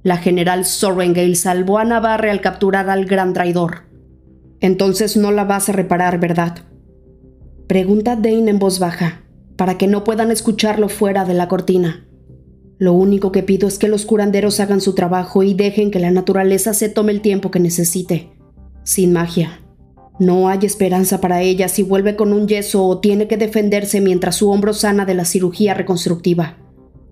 La 0.02 0.16
general 0.16 0.64
Sorrengale 0.64 1.37
salvó 1.37 1.78
a 1.78 1.85
Navarre 1.85 2.30
al 2.30 2.40
capturar 2.40 2.90
al 2.90 3.04
gran 3.04 3.33
traidor. 3.33 3.89
Entonces 4.61 5.17
no 5.17 5.33
la 5.33 5.45
vas 5.45 5.69
a 5.69 5.73
reparar, 5.73 6.21
¿verdad? 6.21 6.59
Pregunta 7.67 8.17
Dane 8.17 8.50
en 8.50 8.59
voz 8.59 8.79
baja, 8.79 9.23
para 9.57 9.79
que 9.79 9.87
no 9.87 10.05
puedan 10.05 10.31
escucharlo 10.31 10.88
fuera 10.88 11.25
de 11.25 11.35
la 11.35 11.49
cortina. 11.49 12.07
Lo 12.79 12.93
único 12.93 13.31
que 13.31 13.43
pido 13.43 13.69
es 13.69 13.79
que 13.79 13.88
los 13.88 14.07
curanderos 14.07 14.59
hagan 14.61 14.81
su 14.81 14.95
trabajo 14.95 15.43
y 15.43 15.55
dejen 15.55 15.90
que 15.90 16.00
la 16.00 16.11
naturaleza 16.11 16.75
se 16.75 16.88
tome 16.88 17.12
el 17.12 17.21
tiempo 17.21 17.50
que 17.50 17.61
necesite, 17.61 18.31
sin 18.85 19.12
magia. 19.12 19.61
No 20.19 20.49
hay 20.49 20.61
esperanza 20.62 21.21
para 21.21 21.43
ella 21.43 21.69
si 21.69 21.83
vuelve 21.83 22.17
con 22.17 22.33
un 22.33 22.49
yeso 22.49 22.85
o 22.85 22.99
tiene 22.99 23.26
que 23.29 23.37
defenderse 23.37 24.00
mientras 24.00 24.37
su 24.37 24.50
hombro 24.50 24.75
sana 24.75 25.07
de 25.07 25.14
la 25.14 25.25
cirugía 25.25 25.75
reconstructiva. 25.75 26.59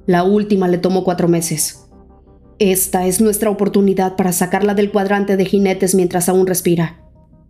La 0.06 0.24
última 0.24 0.68
le 0.68 0.78
tomó 0.78 1.04
cuatro 1.04 1.28
meses. 1.28 1.88
Esta 2.58 3.06
es 3.06 3.20
nuestra 3.20 3.50
oportunidad 3.50 4.16
para 4.16 4.32
sacarla 4.32 4.74
del 4.74 4.90
cuadrante 4.90 5.36
de 5.36 5.44
jinetes 5.44 5.94
mientras 5.94 6.28
aún 6.28 6.46
respira. 6.46 7.07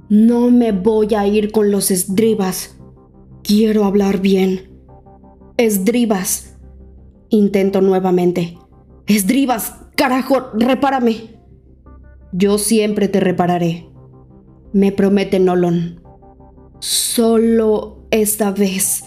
No 0.09 0.51
me 0.51 0.73
voy 0.73 1.15
a 1.15 1.27
ir 1.27 1.53
con 1.53 1.71
los 1.71 1.91
esdribas. 1.91 2.79
Quiero 3.43 3.85
hablar 3.85 4.21
bien. 4.21 4.81
Esdribas. 5.57 6.57
Intento 7.29 7.81
nuevamente. 7.81 8.59
Esdribas, 9.07 9.75
carajo, 9.97 10.51
repárame. 10.55 11.39
Yo 12.33 12.59
siempre 12.59 13.09
te 13.09 13.21
repararé 13.21 13.89
me 14.73 14.93
promete 14.93 15.39
Nolon. 15.39 16.01
Solo 16.81 18.07
esta 18.11 18.51
vez. 18.53 19.05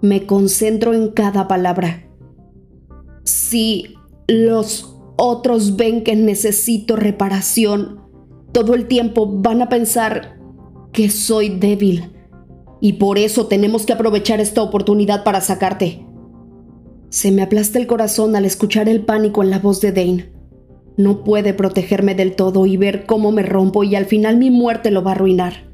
Me 0.00 0.26
concentro 0.26 0.94
en 0.94 1.10
cada 1.10 1.48
palabra. 1.48 2.08
Si 3.24 3.94
los 4.28 4.96
otros 5.16 5.76
ven 5.76 6.04
que 6.04 6.16
necesito 6.16 6.96
reparación, 6.96 8.00
todo 8.52 8.74
el 8.74 8.86
tiempo 8.86 9.26
van 9.26 9.62
a 9.62 9.68
pensar 9.68 10.38
que 10.92 11.10
soy 11.10 11.50
débil. 11.50 12.12
Y 12.80 12.94
por 12.94 13.18
eso 13.18 13.46
tenemos 13.46 13.86
que 13.86 13.92
aprovechar 13.92 14.40
esta 14.40 14.62
oportunidad 14.62 15.24
para 15.24 15.40
sacarte. 15.40 16.06
Se 17.08 17.32
me 17.32 17.42
aplasta 17.42 17.78
el 17.78 17.86
corazón 17.86 18.36
al 18.36 18.44
escuchar 18.44 18.88
el 18.88 19.04
pánico 19.04 19.42
en 19.42 19.50
la 19.50 19.58
voz 19.58 19.80
de 19.80 19.92
Dane. 19.92 20.32
No 20.96 21.24
puede 21.24 21.54
protegerme 21.54 22.14
del 22.14 22.34
todo 22.34 22.66
y 22.66 22.76
ver 22.76 23.06
cómo 23.06 23.32
me 23.32 23.42
rompo 23.42 23.84
y 23.84 23.94
al 23.94 24.06
final 24.06 24.38
mi 24.38 24.50
muerte 24.50 24.90
lo 24.90 25.02
va 25.02 25.12
a 25.12 25.14
arruinar. 25.14 25.70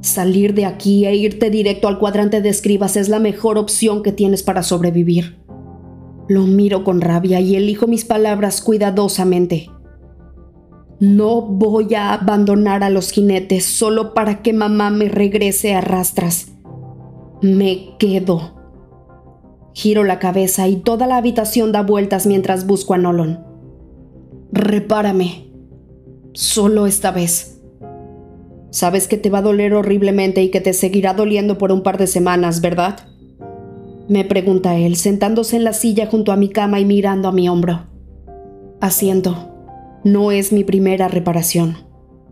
Salir 0.00 0.54
de 0.54 0.66
aquí 0.66 1.06
e 1.06 1.14
irte 1.14 1.50
directo 1.50 1.88
al 1.88 1.98
cuadrante 1.98 2.42
de 2.42 2.48
escribas 2.48 2.96
es 2.96 3.08
la 3.08 3.18
mejor 3.18 3.58
opción 3.58 4.02
que 4.02 4.12
tienes 4.12 4.42
para 4.42 4.62
sobrevivir. 4.62 5.38
Lo 6.28 6.42
miro 6.42 6.84
con 6.84 7.00
rabia 7.00 7.40
y 7.40 7.56
elijo 7.56 7.86
mis 7.86 8.04
palabras 8.04 8.60
cuidadosamente. 8.62 9.70
No 11.00 11.42
voy 11.42 11.94
a 11.94 12.12
abandonar 12.12 12.84
a 12.84 12.90
los 12.90 13.10
jinetes 13.10 13.64
solo 13.64 14.14
para 14.14 14.42
que 14.42 14.52
mamá 14.52 14.90
me 14.90 15.08
regrese 15.08 15.74
a 15.74 15.80
rastras. 15.80 16.52
Me 17.42 17.96
quedo. 17.98 18.54
Giro 19.74 20.04
la 20.04 20.20
cabeza 20.20 20.68
y 20.68 20.76
toda 20.76 21.06
la 21.06 21.16
habitación 21.16 21.72
da 21.72 21.82
vueltas 21.82 22.26
mientras 22.26 22.66
busco 22.66 22.94
a 22.94 22.98
Nolon. 22.98 23.44
Repárame. 24.52 25.52
Solo 26.32 26.86
esta 26.86 27.10
vez. 27.10 27.60
Sabes 28.70 29.08
que 29.08 29.16
te 29.16 29.30
va 29.30 29.38
a 29.38 29.42
doler 29.42 29.74
horriblemente 29.74 30.42
y 30.42 30.50
que 30.50 30.60
te 30.60 30.72
seguirá 30.72 31.12
doliendo 31.14 31.58
por 31.58 31.72
un 31.72 31.82
par 31.82 31.98
de 31.98 32.06
semanas, 32.06 32.60
¿verdad? 32.60 33.08
Me 34.08 34.24
pregunta 34.24 34.76
él, 34.76 34.96
sentándose 34.96 35.56
en 35.56 35.64
la 35.64 35.72
silla 35.72 36.06
junto 36.06 36.30
a 36.32 36.36
mi 36.36 36.50
cama 36.50 36.78
y 36.78 36.84
mirando 36.84 37.28
a 37.28 37.32
mi 37.32 37.48
hombro. 37.48 37.86
Asiento. 38.80 39.53
No 40.04 40.30
es 40.30 40.52
mi 40.52 40.64
primera 40.64 41.08
reparación. 41.08 41.78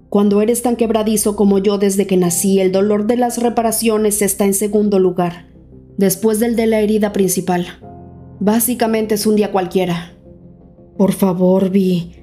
Cuando 0.08 0.42
eres 0.42 0.62
tan 0.62 0.76
quebradizo 0.76 1.36
como 1.36 1.58
yo 1.58 1.78
desde 1.78 2.06
que 2.06 2.16
nací, 2.16 2.60
el 2.60 2.70
dolor 2.70 3.06
de 3.06 3.16
las 3.16 3.42
reparaciones 3.42 4.22
está 4.22 4.44
en 4.44 4.54
segundo 4.54 4.98
lugar, 4.98 5.48
después 5.96 6.38
del 6.38 6.54
de 6.54 6.66
la 6.66 6.80
herida 6.80 7.12
principal. 7.12 7.66
Básicamente 8.38 9.14
es 9.14 9.26
un 9.26 9.36
día 9.36 9.52
cualquiera, 9.52 10.12
por 10.96 11.12
favor, 11.12 11.70
Vi. 11.70 12.16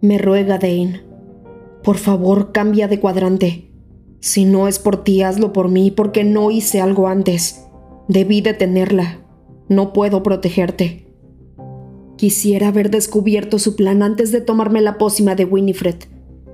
Me 0.00 0.18
ruega 0.18 0.58
Dane. 0.58 1.02
Por 1.82 1.96
favor, 1.96 2.52
cambia 2.52 2.88
de 2.88 2.98
cuadrante. 2.98 3.70
Si 4.20 4.44
no 4.44 4.68
es 4.68 4.78
por 4.78 5.04
ti, 5.04 5.22
hazlo 5.22 5.52
por 5.52 5.68
mí, 5.68 5.90
porque 5.90 6.24
no 6.24 6.50
hice 6.50 6.80
algo 6.80 7.06
antes. 7.06 7.66
Debí 8.08 8.40
detenerla. 8.40 9.20
No 9.68 9.92
puedo 9.92 10.22
protegerte. 10.22 11.03
Quisiera 12.16 12.68
haber 12.68 12.90
descubierto 12.90 13.58
su 13.58 13.76
plan 13.76 14.02
antes 14.02 14.30
de 14.30 14.40
tomarme 14.40 14.80
la 14.80 14.98
pócima 14.98 15.34
de 15.34 15.44
Winifred, 15.44 15.96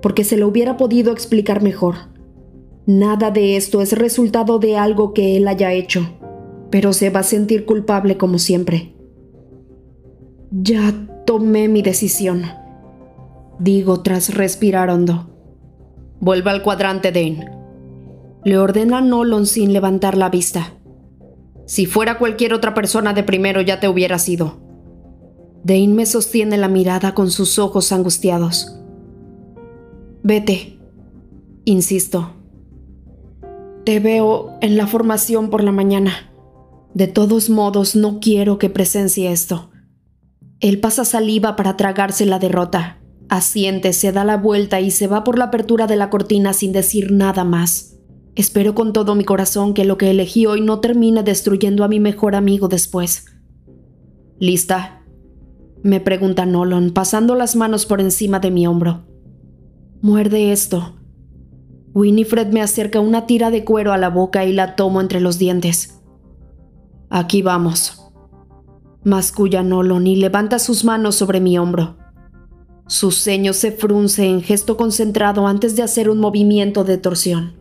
porque 0.01 0.25
se 0.25 0.37
lo 0.37 0.49
hubiera 0.49 0.77
podido 0.77 1.13
explicar 1.13 1.63
mejor. 1.63 1.97
Nada 2.87 3.31
de 3.31 3.57
esto 3.57 3.83
es 3.83 3.93
resultado 3.93 4.59
de 4.59 4.77
algo 4.77 5.13
que 5.13 5.37
él 5.37 5.47
haya 5.49 5.73
hecho, 5.73 6.19
pero 6.71 6.93
se 6.93 7.11
va 7.11 7.21
a 7.21 7.25
sentir 7.25 7.67
culpable 7.67 8.17
como 8.17 8.39
siempre. 8.39 8.95
Ya 10.51 11.09
tomé 11.27 11.69
mi 11.69 11.83
decisión. 11.83 12.43
Digo 13.59 14.01
tras 14.01 14.35
respirar 14.35 14.89
hondo. 14.89 15.31
Vuelva 16.19 16.51
al 16.51 16.63
cuadrante, 16.63 17.13
Dane. 17.13 17.51
Le 18.45 18.59
ordena 18.59 19.01
Nolan 19.01 19.47
sin 19.47 19.73
levantar 19.73 20.17
la 20.17 20.31
vista. 20.31 20.75
Si 21.67 21.87
fuera 21.87 22.19
cualquier 22.19 22.55
otra 22.55 22.75
persona 22.75 23.13
de 23.13 23.23
primero 23.23 23.61
ya 23.61 23.79
te 23.79 23.89
hubiera 23.89 24.19
sido. 24.19 24.70
Dane 25.63 25.89
me 25.89 26.07
sostiene 26.07 26.57
la 26.57 26.69
mirada 26.69 27.15
con 27.15 27.31
sus 27.31 27.59
ojos 27.59 27.93
angustiados. 27.93 28.77
Vete, 30.23 30.79
insisto. 31.65 32.35
Te 33.85 34.01
veo 34.01 34.59
en 34.61 34.77
la 34.77 34.87
formación 34.87 35.51
por 35.51 35.63
la 35.63 35.73
mañana. 35.73 36.33
De 36.95 37.07
todos 37.07 37.51
modos, 37.51 37.97
no 37.97 38.21
quiero 38.21 38.59
que 38.59 38.71
presencie 38.71 39.31
esto. 39.31 39.71
Él 40.61 40.81
pasa 40.81 41.05
saliva 41.05 41.57
para 41.57 41.77
tragarse 41.77 42.27
la 42.27 42.39
derrota. 42.39 42.99
Asiente, 43.29 43.93
se 43.93 44.13
da 44.13 44.25
la 44.25 44.37
vuelta 44.37 44.81
y 44.81 44.91
se 44.91 45.07
va 45.07 45.25
por 45.25 45.39
la 45.39 45.47
apertura 45.47 45.87
de 45.87 45.97
la 45.97 46.11
cortina 46.11 46.53
sin 46.53 46.73
decir 46.73 47.13
nada 47.13 47.45
más. 47.45 47.97
Espero 48.35 48.75
con 48.75 48.93
todo 48.93 49.15
mi 49.15 49.25
corazón 49.25 49.75
que 49.75 49.85
lo 49.85 49.99
que 49.99 50.11
elegí 50.11 50.47
hoy 50.47 50.61
no 50.61 50.81
termine 50.81 51.23
destruyendo 51.23 51.85
a 51.85 51.89
mi 51.89 52.01
mejor 52.01 52.35
amigo 52.35 52.69
después. 52.69 53.27
¿Lista? 54.39 55.00
Me 55.83 56.01
pregunta 56.01 56.47
Nolan, 56.47 56.91
pasando 56.91 57.35
las 57.35 57.57
manos 57.57 57.87
por 57.87 58.01
encima 58.01 58.41
de 58.41 58.51
mi 58.51 58.67
hombro. 58.67 59.07
Muerde 60.03 60.53
esto. 60.53 60.97
Winifred 61.95 62.49
me 62.53 62.63
acerca 62.63 63.01
una 63.01 63.27
tira 63.27 63.51
de 63.51 63.65
cuero 63.65 63.93
a 63.93 63.99
la 63.99 64.11
boca 64.11 64.45
y 64.45 64.53
la 64.53 64.77
tomo 64.77 65.01
entre 65.01 65.21
los 65.21 65.39
dientes. 65.39 66.01
Aquí 67.09 67.43
vamos 67.43 68.01
masculla 69.05 69.63
Nolon 69.63 70.07
y 70.07 70.17
levanta 70.17 70.59
sus 70.59 70.85
manos 70.85 71.17
sobre 71.17 71.41
mi 71.41 71.59
hombro. 71.59 71.97
Su 72.87 73.13
ceño 73.13 73.53
se 73.53 73.73
frunce 73.73 74.27
en 74.27 74.43
gesto 74.43 74.77
concentrado 74.77 75.47
antes 75.47 75.77
de 75.77 75.83
hacer 75.83 76.11
un 76.11 76.19
movimiento 76.19 76.85
de 76.85 76.99
torsión. 76.99 77.57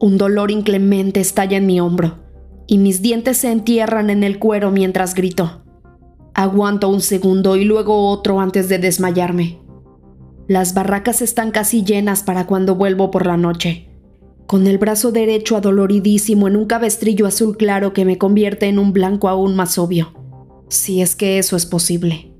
Un 0.00 0.18
dolor 0.18 0.50
inclemente 0.50 1.20
estalla 1.20 1.58
en 1.58 1.66
mi 1.66 1.80
hombro 1.80 2.18
y 2.66 2.78
mis 2.78 3.02
dientes 3.02 3.38
se 3.38 3.52
entierran 3.52 4.10
en 4.10 4.24
el 4.24 4.38
cuero 4.38 4.70
mientras 4.70 5.14
grito. 5.14 5.61
Aguanto 6.34 6.88
un 6.88 7.00
segundo 7.00 7.56
y 7.56 7.64
luego 7.64 8.08
otro 8.08 8.40
antes 8.40 8.68
de 8.68 8.78
desmayarme. 8.78 9.60
Las 10.48 10.74
barracas 10.74 11.22
están 11.22 11.50
casi 11.50 11.84
llenas 11.84 12.22
para 12.22 12.46
cuando 12.46 12.74
vuelvo 12.74 13.10
por 13.10 13.26
la 13.26 13.36
noche, 13.36 13.88
con 14.46 14.66
el 14.66 14.78
brazo 14.78 15.12
derecho 15.12 15.56
adoloridísimo 15.56 16.48
en 16.48 16.56
un 16.56 16.66
cabestrillo 16.66 17.26
azul 17.26 17.56
claro 17.56 17.92
que 17.92 18.04
me 18.04 18.18
convierte 18.18 18.66
en 18.66 18.78
un 18.78 18.92
blanco 18.92 19.28
aún 19.28 19.54
más 19.54 19.78
obvio 19.78 20.22
si 20.72 21.02
es 21.02 21.14
que 21.14 21.38
eso 21.38 21.54
es 21.56 21.66
posible. 21.66 22.32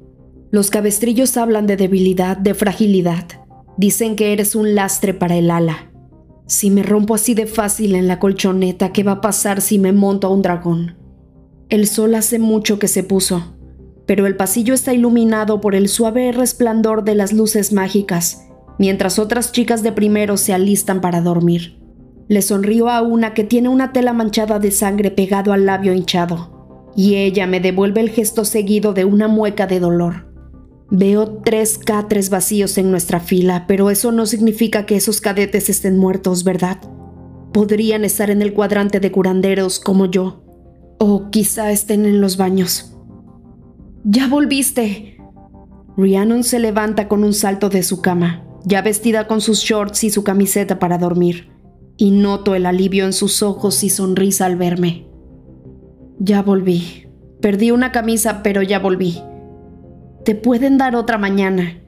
Los 0.50 0.70
cabestrillos 0.70 1.36
hablan 1.36 1.66
de 1.66 1.76
debilidad, 1.76 2.36
de 2.36 2.54
fragilidad. 2.54 3.26
Dicen 3.76 4.16
que 4.16 4.32
eres 4.32 4.54
un 4.54 4.74
lastre 4.74 5.14
para 5.14 5.36
el 5.36 5.50
ala. 5.50 5.92
Si 6.46 6.70
me 6.70 6.82
rompo 6.82 7.14
así 7.14 7.34
de 7.34 7.46
fácil 7.46 7.94
en 7.94 8.08
la 8.08 8.18
colchoneta, 8.18 8.92
¿qué 8.92 9.02
va 9.02 9.12
a 9.12 9.20
pasar 9.20 9.60
si 9.60 9.78
me 9.78 9.92
monto 9.92 10.26
a 10.26 10.30
un 10.30 10.42
dragón? 10.42 10.96
El 11.68 11.86
sol 11.86 12.14
hace 12.14 12.38
mucho 12.38 12.78
que 12.78 12.88
se 12.88 13.02
puso, 13.02 13.56
pero 14.12 14.26
el 14.26 14.36
pasillo 14.36 14.74
está 14.74 14.92
iluminado 14.92 15.62
por 15.62 15.74
el 15.74 15.88
suave 15.88 16.32
resplandor 16.32 17.02
de 17.02 17.14
las 17.14 17.32
luces 17.32 17.72
mágicas, 17.72 18.46
mientras 18.78 19.18
otras 19.18 19.52
chicas 19.52 19.82
de 19.82 19.90
primero 19.90 20.36
se 20.36 20.52
alistan 20.52 21.00
para 21.00 21.22
dormir. 21.22 21.78
Le 22.28 22.42
sonrío 22.42 22.90
a 22.90 23.00
una 23.00 23.32
que 23.32 23.42
tiene 23.42 23.70
una 23.70 23.90
tela 23.90 24.12
manchada 24.12 24.58
de 24.58 24.70
sangre 24.70 25.10
pegado 25.10 25.54
al 25.54 25.64
labio 25.64 25.94
hinchado. 25.94 26.92
y 26.94 27.14
ella 27.14 27.46
me 27.46 27.58
devuelve 27.58 28.02
el 28.02 28.10
gesto 28.10 28.44
seguido 28.44 28.92
de 28.92 29.06
una 29.06 29.28
mueca 29.28 29.66
de 29.66 29.80
dolor. 29.80 30.30
Veo 30.90 31.38
tres 31.42 31.78
catres 31.78 32.28
vacíos 32.28 32.76
en 32.76 32.90
nuestra 32.90 33.18
fila, 33.18 33.64
pero 33.66 33.88
eso 33.88 34.12
no 34.12 34.26
significa 34.26 34.84
que 34.84 34.96
esos 34.96 35.22
cadetes 35.22 35.70
estén 35.70 35.96
muertos, 35.96 36.44
¿verdad? 36.44 36.76
Podrían 37.54 38.04
estar 38.04 38.28
en 38.28 38.42
el 38.42 38.52
cuadrante 38.52 39.00
de 39.00 39.10
curanderos 39.10 39.80
como 39.80 40.04
yo, 40.04 40.44
o 40.98 41.30
quizá 41.30 41.72
estén 41.72 42.04
en 42.04 42.20
los 42.20 42.36
baños. 42.36 42.91
¡Ya 44.04 44.28
volviste! 44.28 45.18
Rhiannon 45.96 46.42
se 46.42 46.58
levanta 46.58 47.06
con 47.06 47.22
un 47.22 47.32
salto 47.32 47.68
de 47.68 47.82
su 47.82 48.00
cama, 48.00 48.44
ya 48.64 48.82
vestida 48.82 49.28
con 49.28 49.40
sus 49.40 49.60
shorts 49.60 50.04
y 50.04 50.10
su 50.10 50.24
camiseta 50.24 50.78
para 50.78 50.98
dormir, 50.98 51.50
y 51.96 52.10
noto 52.10 52.54
el 52.54 52.66
alivio 52.66 53.04
en 53.04 53.12
sus 53.12 53.42
ojos 53.42 53.84
y 53.84 53.90
sonrisa 53.90 54.46
al 54.46 54.56
verme. 54.56 55.06
Ya 56.18 56.42
volví. 56.42 57.06
Perdí 57.40 57.70
una 57.70 57.92
camisa, 57.92 58.42
pero 58.42 58.62
ya 58.62 58.78
volví. 58.78 59.20
Te 60.24 60.34
pueden 60.34 60.78
dar 60.78 60.96
otra 60.96 61.18
mañana. 61.18 61.80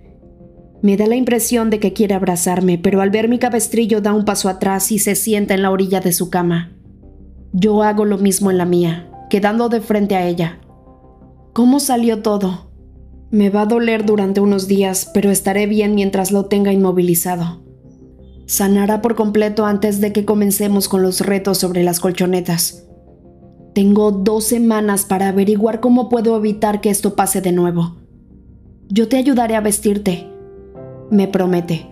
Me 0.83 0.97
da 0.97 1.07
la 1.07 1.17
impresión 1.17 1.71
de 1.71 1.81
que 1.81 1.93
quiere 1.93 2.15
abrazarme, 2.15 2.79
pero 2.79 3.01
al 3.01 3.11
ver 3.11 3.29
mi 3.29 3.39
cabestrillo 3.39 4.01
da 4.01 4.13
un 4.13 4.25
paso 4.25 4.49
atrás 4.49 4.93
y 4.93 4.99
se 4.99 5.15
sienta 5.15 5.55
en 5.55 5.63
la 5.63 5.71
orilla 5.71 6.01
de 6.01 6.13
su 6.13 6.31
cama. 6.31 6.77
Yo 7.53 7.83
hago 7.83 8.05
lo 8.05 8.19
mismo 8.19 8.51
en 8.51 8.59
la 8.59 8.67
mía, 8.67 9.11
quedando 9.31 9.69
de 9.69 9.81
frente 9.81 10.17
a 10.17 10.27
ella. 10.27 10.61
¿Cómo 11.55 11.79
salió 11.79 12.21
todo? 12.21 12.73
Me 13.31 13.49
va 13.49 13.63
a 13.63 13.67
doler 13.67 14.05
durante 14.05 14.41
unos 14.41 14.67
días, 14.67 15.09
pero 15.15 15.31
estaré 15.31 15.69
bien 15.69 15.95
mientras 15.95 16.33
lo 16.33 16.47
tenga 16.47 16.73
inmovilizado. 16.73 17.63
Sanará 18.45 19.01
por 19.01 19.15
completo 19.15 19.65
antes 19.65 20.01
de 20.01 20.13
que 20.13 20.25
comencemos 20.25 20.89
con 20.89 21.03
los 21.03 21.21
retos 21.21 21.59
sobre 21.59 21.85
las 21.85 22.01
colchonetas. 22.01 22.89
Tengo 23.73 24.11
dos 24.11 24.43
semanas 24.43 25.05
para 25.05 25.29
averiguar 25.29 25.79
cómo 25.79 26.09
puedo 26.09 26.37
evitar 26.37 26.81
que 26.81 26.91
esto 26.91 27.15
pase 27.15 27.41
de 27.41 27.53
nuevo. 27.53 27.99
Yo 28.89 29.07
te 29.07 29.17
ayudaré 29.17 29.55
a 29.55 29.61
vestirte. 29.61 30.27
Me 31.13 31.29
promete. 31.29 31.87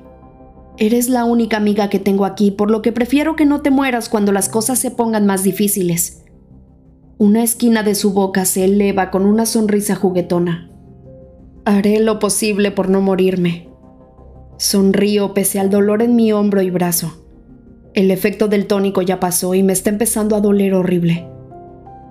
Eres 0.76 1.08
la 1.08 1.24
única 1.24 1.58
amiga 1.58 1.88
que 1.88 2.00
tengo 2.00 2.24
aquí, 2.24 2.50
por 2.50 2.68
lo 2.68 2.82
que 2.82 2.90
prefiero 2.90 3.36
que 3.36 3.44
no 3.44 3.60
te 3.60 3.70
mueras 3.70 4.08
cuando 4.08 4.32
las 4.32 4.48
cosas 4.48 4.80
se 4.80 4.90
pongan 4.90 5.24
más 5.24 5.44
difíciles. 5.44 6.21
Una 7.22 7.44
esquina 7.44 7.84
de 7.84 7.94
su 7.94 8.12
boca 8.12 8.44
se 8.44 8.64
eleva 8.64 9.12
con 9.12 9.26
una 9.26 9.46
sonrisa 9.46 9.94
juguetona. 9.94 10.68
Haré 11.64 12.00
lo 12.00 12.18
posible 12.18 12.72
por 12.72 12.88
no 12.88 13.00
morirme. 13.00 13.68
Sonrío 14.58 15.32
pese 15.32 15.60
al 15.60 15.70
dolor 15.70 16.02
en 16.02 16.16
mi 16.16 16.32
hombro 16.32 16.62
y 16.62 16.70
brazo. 16.70 17.24
El 17.94 18.10
efecto 18.10 18.48
del 18.48 18.66
tónico 18.66 19.02
ya 19.02 19.20
pasó 19.20 19.54
y 19.54 19.62
me 19.62 19.72
está 19.72 19.88
empezando 19.88 20.34
a 20.34 20.40
doler 20.40 20.74
horrible. 20.74 21.28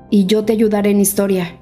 Y 0.09 0.27
yo 0.27 0.45
te 0.45 0.53
ayudaré 0.53 0.91
en 0.91 1.01
historia. 1.01 1.59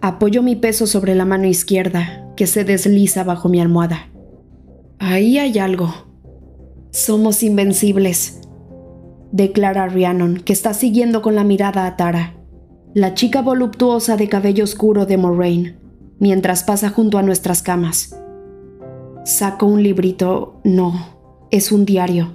Apoyo 0.00 0.40
mi 0.40 0.54
peso 0.54 0.86
sobre 0.86 1.16
la 1.16 1.24
mano 1.24 1.48
izquierda, 1.48 2.32
que 2.36 2.46
se 2.46 2.62
desliza 2.62 3.24
bajo 3.24 3.48
mi 3.48 3.60
almohada. 3.60 4.12
Ahí 5.00 5.38
hay 5.38 5.58
algo. 5.58 5.92
Somos 6.92 7.42
invencibles, 7.42 8.42
declara 9.32 9.88
Rhiannon, 9.88 10.36
que 10.36 10.52
está 10.52 10.72
siguiendo 10.72 11.20
con 11.20 11.34
la 11.34 11.42
mirada 11.42 11.86
a 11.86 11.96
Tara, 11.96 12.34
la 12.94 13.14
chica 13.14 13.42
voluptuosa 13.42 14.16
de 14.16 14.28
cabello 14.28 14.62
oscuro 14.62 15.04
de 15.04 15.16
Moraine, 15.16 15.76
mientras 16.20 16.62
pasa 16.62 16.90
junto 16.90 17.18
a 17.18 17.22
nuestras 17.22 17.60
camas. 17.60 18.16
Saco 19.24 19.66
un 19.66 19.82
librito, 19.82 20.60
no, 20.62 21.48
es 21.50 21.72
un 21.72 21.86
diario, 21.86 22.34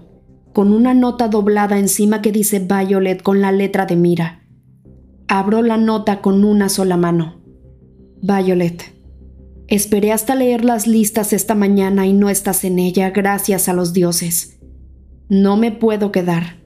con 0.52 0.74
una 0.74 0.94
nota 0.94 1.30
doblada 1.30 1.80
encima 1.80 2.22
que 2.22 2.34
dice 2.34 2.60
Violet 2.60 3.24
con 3.24 3.40
la 3.40 3.54
letra 3.54 3.86
de 3.86 3.96
Mira. 3.96 4.44
Abro 5.30 5.62
la 5.62 5.78
nota 5.78 6.20
con 6.20 6.44
una 6.44 6.68
sola 6.68 6.98
mano. 6.98 7.40
Violet. 8.22 8.84
Esperé 9.68 10.12
hasta 10.12 10.36
leer 10.36 10.66
las 10.66 10.88
listas 10.88 11.32
esta 11.32 11.56
mañana 11.56 12.06
y 12.06 12.12
no 12.12 12.30
estás 12.30 12.66
en 12.66 12.80
ella, 12.80 13.12
gracias 13.12 13.70
a 13.70 13.74
los 13.74 13.94
dioses. 13.94 14.60
No 15.30 15.56
me 15.56 15.72
puedo 15.72 16.12
quedar. 16.12 16.59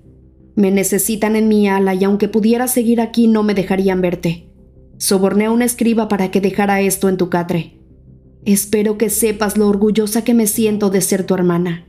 Me 0.55 0.71
necesitan 0.71 1.35
en 1.35 1.47
mi 1.47 1.67
ala 1.67 1.93
y 1.93 2.03
aunque 2.03 2.27
pudiera 2.27 2.67
seguir 2.67 3.01
aquí 3.01 3.27
no 3.27 3.43
me 3.43 3.53
dejarían 3.53 4.01
verte. 4.01 4.49
Soborné 4.97 5.45
a 5.45 5.51
un 5.51 5.61
escriba 5.61 6.07
para 6.07 6.31
que 6.31 6.41
dejara 6.41 6.81
esto 6.81 7.09
en 7.09 7.17
tu 7.17 7.29
catre. 7.29 7.79
Espero 8.45 8.97
que 8.97 9.09
sepas 9.09 9.57
lo 9.57 9.67
orgullosa 9.67 10.23
que 10.23 10.33
me 10.33 10.47
siento 10.47 10.89
de 10.89 11.01
ser 11.01 11.25
tu 11.25 11.33
hermana. 11.33 11.87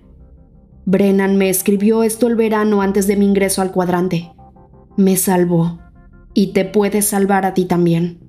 Brennan 0.86 1.36
me 1.36 1.50
escribió 1.50 2.02
esto 2.02 2.26
el 2.26 2.36
verano 2.36 2.80
antes 2.80 3.06
de 3.06 3.16
mi 3.16 3.26
ingreso 3.26 3.62
al 3.62 3.72
cuadrante. 3.72 4.30
Me 4.96 5.16
salvó. 5.16 5.80
Y 6.32 6.48
te 6.48 6.64
puedes 6.64 7.06
salvar 7.06 7.46
a 7.46 7.54
ti 7.54 7.64
también. 7.64 8.20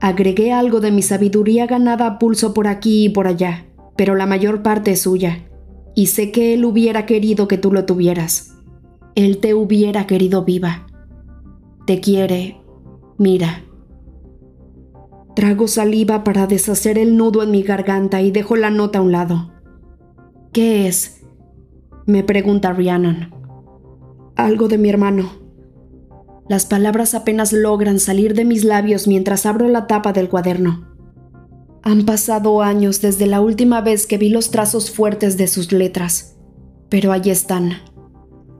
Agregué 0.00 0.52
algo 0.52 0.80
de 0.80 0.90
mi 0.90 1.02
sabiduría 1.02 1.66
ganada 1.66 2.06
a 2.06 2.18
pulso 2.18 2.52
por 2.52 2.66
aquí 2.66 3.06
y 3.06 3.08
por 3.08 3.26
allá, 3.26 3.66
pero 3.96 4.14
la 4.14 4.26
mayor 4.26 4.62
parte 4.62 4.92
es 4.92 5.02
suya. 5.02 5.48
Y 5.94 6.06
sé 6.06 6.30
que 6.30 6.54
él 6.54 6.64
hubiera 6.64 7.06
querido 7.06 7.48
que 7.48 7.58
tú 7.58 7.72
lo 7.72 7.84
tuvieras. 7.84 8.53
Él 9.14 9.38
te 9.38 9.54
hubiera 9.54 10.06
querido 10.06 10.44
viva. 10.44 10.86
Te 11.86 12.00
quiere. 12.00 12.60
Mira. 13.16 13.62
Trago 15.36 15.68
saliva 15.68 16.24
para 16.24 16.46
deshacer 16.46 16.98
el 16.98 17.16
nudo 17.16 17.42
en 17.42 17.50
mi 17.52 17.62
garganta 17.62 18.22
y 18.22 18.30
dejo 18.30 18.56
la 18.56 18.70
nota 18.70 18.98
a 18.98 19.02
un 19.02 19.12
lado. 19.12 19.52
¿Qué 20.52 20.88
es? 20.88 21.22
Me 22.06 22.24
pregunta 22.24 22.72
Rhiannon. 22.72 23.32
Algo 24.36 24.66
de 24.68 24.78
mi 24.78 24.88
hermano. 24.88 25.30
Las 26.48 26.66
palabras 26.66 27.14
apenas 27.14 27.52
logran 27.52 28.00
salir 28.00 28.34
de 28.34 28.44
mis 28.44 28.64
labios 28.64 29.06
mientras 29.06 29.46
abro 29.46 29.68
la 29.68 29.86
tapa 29.86 30.12
del 30.12 30.28
cuaderno. 30.28 30.92
Han 31.82 32.04
pasado 32.04 32.62
años 32.62 33.00
desde 33.00 33.26
la 33.26 33.40
última 33.40 33.80
vez 33.80 34.06
que 34.06 34.18
vi 34.18 34.28
los 34.28 34.50
trazos 34.50 34.90
fuertes 34.90 35.36
de 35.36 35.46
sus 35.46 35.70
letras, 35.70 36.36
pero 36.88 37.12
allí 37.12 37.30
están. 37.30 37.93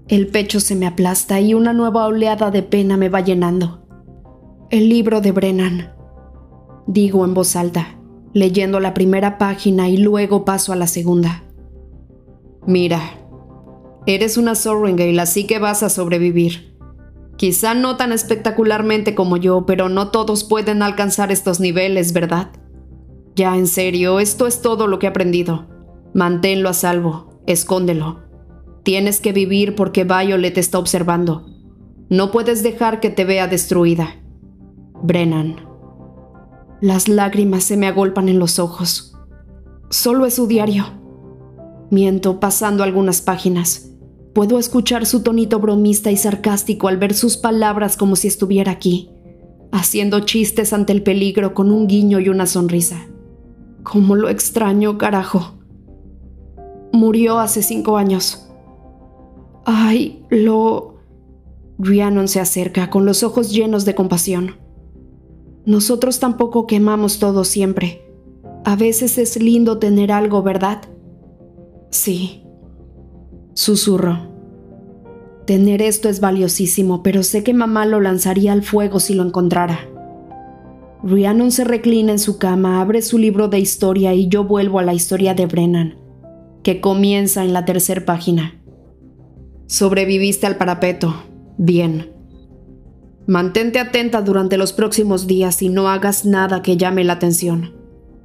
El 0.06 0.26
pecho 0.26 0.60
se 0.60 0.74
me 0.74 0.86
aplasta 0.86 1.40
y 1.40 1.54
una 1.54 1.72
nueva 1.72 2.06
oleada 2.06 2.50
de 2.50 2.62
pena 2.62 2.98
me 2.98 3.08
va 3.08 3.20
llenando. 3.20 3.86
El 4.68 4.90
libro 4.90 5.22
de 5.22 5.32
Brennan. 5.32 5.94
Digo 6.86 7.24
en 7.24 7.32
voz 7.32 7.56
alta, 7.56 7.98
leyendo 8.34 8.80
la 8.80 8.92
primera 8.92 9.38
página 9.38 9.88
y 9.88 9.96
luego 9.96 10.44
paso 10.44 10.74
a 10.74 10.76
la 10.76 10.88
segunda. 10.88 11.44
Mira, 12.66 13.00
eres 14.04 14.36
una 14.36 14.54
Sorringale, 14.54 15.18
así 15.18 15.46
que 15.46 15.58
vas 15.58 15.82
a 15.82 15.88
sobrevivir. 15.88 16.76
Quizá 17.36 17.72
no 17.72 17.96
tan 17.96 18.12
espectacularmente 18.12 19.14
como 19.14 19.38
yo, 19.38 19.64
pero 19.64 19.88
no 19.88 20.10
todos 20.10 20.44
pueden 20.44 20.82
alcanzar 20.82 21.32
estos 21.32 21.60
niveles, 21.60 22.12
¿verdad? 22.12 22.50
Ya, 23.34 23.56
en 23.56 23.66
serio, 23.66 24.20
esto 24.20 24.46
es 24.46 24.60
todo 24.60 24.86
lo 24.86 24.98
que 24.98 25.06
he 25.06 25.08
aprendido. 25.08 25.66
Manténlo 26.12 26.68
a 26.68 26.74
salvo, 26.74 27.40
escóndelo. 27.46 28.23
Tienes 28.84 29.18
que 29.18 29.32
vivir 29.32 29.74
porque 29.74 30.04
Violet 30.04 30.58
está 30.58 30.78
observando. 30.78 31.46
No 32.10 32.30
puedes 32.30 32.62
dejar 32.62 33.00
que 33.00 33.08
te 33.08 33.24
vea 33.24 33.48
destruida. 33.48 34.22
Brennan. 35.02 35.56
Las 36.82 37.08
lágrimas 37.08 37.64
se 37.64 37.78
me 37.78 37.86
agolpan 37.86 38.28
en 38.28 38.38
los 38.38 38.58
ojos. 38.58 39.16
Solo 39.88 40.26
es 40.26 40.34
su 40.34 40.46
diario. 40.46 40.84
Miento 41.90 42.40
pasando 42.40 42.84
algunas 42.84 43.22
páginas. 43.22 43.90
Puedo 44.34 44.58
escuchar 44.58 45.06
su 45.06 45.22
tonito 45.22 45.60
bromista 45.60 46.10
y 46.10 46.18
sarcástico 46.18 46.88
al 46.88 46.98
ver 46.98 47.14
sus 47.14 47.38
palabras 47.38 47.96
como 47.96 48.16
si 48.16 48.28
estuviera 48.28 48.72
aquí, 48.72 49.08
haciendo 49.72 50.20
chistes 50.20 50.74
ante 50.74 50.92
el 50.92 51.02
peligro 51.02 51.54
con 51.54 51.70
un 51.70 51.86
guiño 51.86 52.20
y 52.20 52.28
una 52.28 52.44
sonrisa. 52.46 53.06
¿Cómo 53.82 54.14
lo 54.14 54.28
extraño, 54.28 54.98
carajo? 54.98 55.54
Murió 56.92 57.38
hace 57.38 57.62
cinco 57.62 57.96
años. 57.96 58.43
Ay, 59.64 60.24
lo... 60.30 60.94
Rhiannon 61.78 62.28
se 62.28 62.40
acerca 62.40 62.88
con 62.90 63.04
los 63.04 63.22
ojos 63.22 63.52
llenos 63.52 63.84
de 63.84 63.94
compasión. 63.94 64.56
Nosotros 65.66 66.20
tampoco 66.20 66.66
quemamos 66.66 67.18
todo 67.18 67.44
siempre. 67.44 68.06
A 68.64 68.76
veces 68.76 69.18
es 69.18 69.42
lindo 69.42 69.78
tener 69.78 70.12
algo, 70.12 70.42
¿verdad? 70.42 70.82
Sí, 71.90 72.44
Susurro. 73.54 74.18
Tener 75.46 75.80
esto 75.80 76.08
es 76.08 76.18
valiosísimo, 76.18 77.04
pero 77.04 77.22
sé 77.22 77.44
que 77.44 77.54
mamá 77.54 77.86
lo 77.86 78.00
lanzaría 78.00 78.52
al 78.52 78.64
fuego 78.64 78.98
si 78.98 79.14
lo 79.14 79.22
encontrara. 79.22 79.78
Rhiannon 81.04 81.52
se 81.52 81.62
reclina 81.62 82.12
en 82.12 82.18
su 82.18 82.38
cama, 82.38 82.80
abre 82.80 83.00
su 83.00 83.16
libro 83.16 83.46
de 83.46 83.60
historia 83.60 84.12
y 84.12 84.26
yo 84.26 84.42
vuelvo 84.42 84.80
a 84.80 84.82
la 84.82 84.94
historia 84.94 85.34
de 85.34 85.46
Brennan, 85.46 85.98
que 86.64 86.80
comienza 86.80 87.44
en 87.44 87.52
la 87.52 87.64
tercera 87.64 88.04
página. 88.04 88.60
Sobreviviste 89.66 90.46
al 90.46 90.56
parapeto. 90.56 91.24
Bien. 91.56 92.12
Mantente 93.26 93.78
atenta 93.78 94.20
durante 94.20 94.58
los 94.58 94.74
próximos 94.74 95.26
días 95.26 95.62
y 95.62 95.70
no 95.70 95.88
hagas 95.88 96.26
nada 96.26 96.60
que 96.60 96.76
llame 96.76 97.04
la 97.04 97.14
atención. 97.14 97.74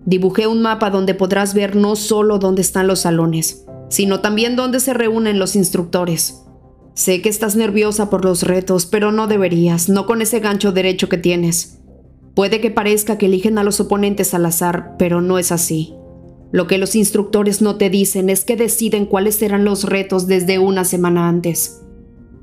Dibujé 0.06 0.48
un 0.48 0.62
mapa 0.62 0.90
donde 0.90 1.14
podrás 1.14 1.54
ver 1.54 1.76
no 1.76 1.96
solo 1.96 2.40
dónde 2.40 2.62
están 2.62 2.88
los 2.88 3.00
salones, 3.00 3.66
sino 3.90 4.20
también 4.20 4.58
dónde 4.58 4.82
se 4.82 4.94
reúnen 4.94 5.40
los 5.40 5.56
instructores. 5.56 6.44
Sé 6.94 7.22
que 7.22 7.30
estás 7.30 7.56
nerviosa 7.56 8.10
por 8.10 8.26
los 8.26 8.44
retos, 8.44 8.86
pero 8.86 9.14
no 9.14 9.28
deberías, 9.28 9.88
no 9.88 10.06
con 10.06 10.22
ese 10.22 10.42
gancho 10.42 10.74
derecho 10.74 11.08
que 11.08 11.18
tienes. 11.18 11.80
Puede 12.36 12.60
que 12.60 12.72
parezca 12.72 13.18
que 13.18 13.28
eligen 13.28 13.58
a 13.58 13.64
los 13.64 13.80
oponentes 13.80 14.34
al 14.34 14.46
azar, 14.46 14.96
pero 14.98 15.22
no 15.22 15.40
es 15.40 15.54
así. 15.54 15.94
Lo 16.52 16.68
que 16.68 16.78
los 16.78 16.96
instructores 16.96 17.62
no 17.62 17.76
te 17.76 17.90
dicen 17.90 18.30
es 18.30 18.44
que 18.44 18.56
deciden 18.56 19.06
cuáles 19.06 19.36
serán 19.36 19.66
los 19.66 19.84
retos 19.84 20.28
desde 20.28 20.58
una 20.58 20.84
semana 20.84 21.28
antes. 21.28 21.82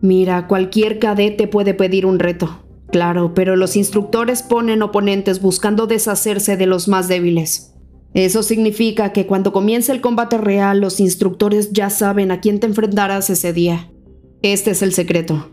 Mira, 0.01 0.47
cualquier 0.47 0.99
cadete 0.99 1.49
puede 1.49 1.75
pedir 1.75 2.07
un 2.07 2.19
reto, 2.19 2.65
claro, 2.93 3.35
pero 3.35 3.57
los 3.57 3.77
instructores 3.77 4.43
ponen 4.43 4.83
oponentes 4.83 5.41
buscando 5.41 5.87
deshacerse 5.87 6.57
de 6.57 6.67
los 6.67 6.87
más 6.87 7.09
débiles. 7.09 7.73
Eso 8.15 8.43
significa 8.43 9.13
que 9.13 9.27
cuando 9.27 9.53
comience 9.53 9.93
el 9.93 10.01
combate 10.01 10.39
real, 10.39 10.81
los 10.81 11.01
instructores 11.01 11.73
ya 11.73 11.91
saben 11.91 12.31
a 12.31 12.41
quién 12.41 12.61
te 12.61 12.67
enfrentarás 12.67 13.29
ese 13.29 13.53
día. 13.53 13.91
Este 14.43 14.71
es 14.71 14.83
el 14.83 14.93
secreto. 14.95 15.51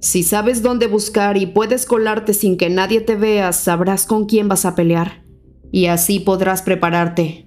Si 0.00 0.22
sabes 0.22 0.62
dónde 0.62 0.86
buscar 0.86 1.36
y 1.36 1.46
puedes 1.46 1.86
colarte 1.86 2.34
sin 2.34 2.58
que 2.58 2.68
nadie 2.70 3.00
te 3.00 3.16
vea, 3.16 3.52
sabrás 3.52 4.06
con 4.06 4.26
quién 4.26 4.46
vas 4.46 4.64
a 4.64 4.74
pelear. 4.74 5.24
Y 5.72 5.86
así 5.86 6.20
podrás 6.20 6.62
prepararte, 6.62 7.45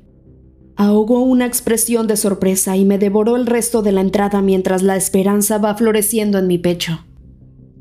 Ahogó 0.82 1.24
una 1.24 1.46
expresión 1.46 2.08
de 2.08 2.16
sorpresa 2.16 2.78
y 2.78 2.86
me 2.86 2.98
devoró 2.98 3.36
el 3.36 3.48
resto 3.48 3.82
de 3.82 3.92
la 3.92 4.00
entrada 4.00 4.42
mientras 4.42 4.82
la 4.82 4.96
esperanza 4.96 5.58
va 5.58 5.76
floreciendo 5.76 6.38
en 6.38 6.48
mi 6.48 6.58
pecho. 6.58 7.00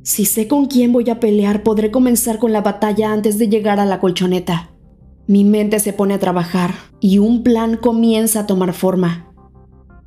Si 0.03 0.25
sé 0.25 0.49
con 0.49 0.67
quién 0.67 0.93
voy 0.93 1.09
a 1.09 1.21
pelear, 1.21 1.63
podré 1.63 1.93
comenzar 1.93 2.41
con 2.41 2.53
la 2.53 2.61
batalla 2.61 3.13
antes 3.13 3.39
de 3.39 3.49
llegar 3.49 3.79
a 3.79 3.87
la 3.87 4.01
colchoneta. 4.01 4.71
Mi 5.29 5.45
mente 5.45 5.79
se 5.79 5.93
pone 5.93 6.15
a 6.15 6.19
trabajar 6.19 6.75
y 6.99 7.19
un 7.19 7.45
plan 7.45 7.77
comienza 7.77 8.41
a 8.41 8.47
tomar 8.49 8.73
forma. 8.73 9.33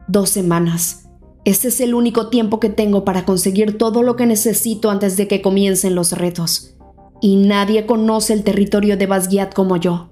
Dos 0.09 0.29
semanas. 0.29 1.07
Ese 1.45 1.69
es 1.69 1.79
el 1.79 1.93
único 1.93 2.27
tiempo 2.27 2.59
que 2.59 2.69
tengo 2.69 3.05
para 3.05 3.23
conseguir 3.23 3.77
todo 3.77 4.03
lo 4.03 4.17
que 4.17 4.25
necesito 4.25 4.91
antes 4.91 5.15
de 5.15 5.29
que 5.29 5.41
comiencen 5.41 5.95
los 5.95 6.11
retos. 6.11 6.75
Y 7.21 7.37
nadie 7.37 7.85
conoce 7.85 8.33
el 8.33 8.43
territorio 8.43 8.97
de 8.97 9.07
Basgiat 9.07 9.53
como 9.53 9.77
yo. 9.77 10.09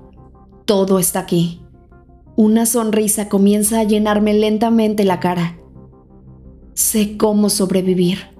Todo 0.63 0.97
está 0.97 1.19
aquí. 1.19 1.59
Una 2.41 2.65
sonrisa 2.65 3.27
comienza 3.27 3.81
a 3.81 3.83
llenarme 3.83 4.33
lentamente 4.33 5.03
la 5.03 5.19
cara. 5.19 5.59
Sé 6.73 7.17
cómo 7.17 7.49
sobrevivir. 7.49 8.38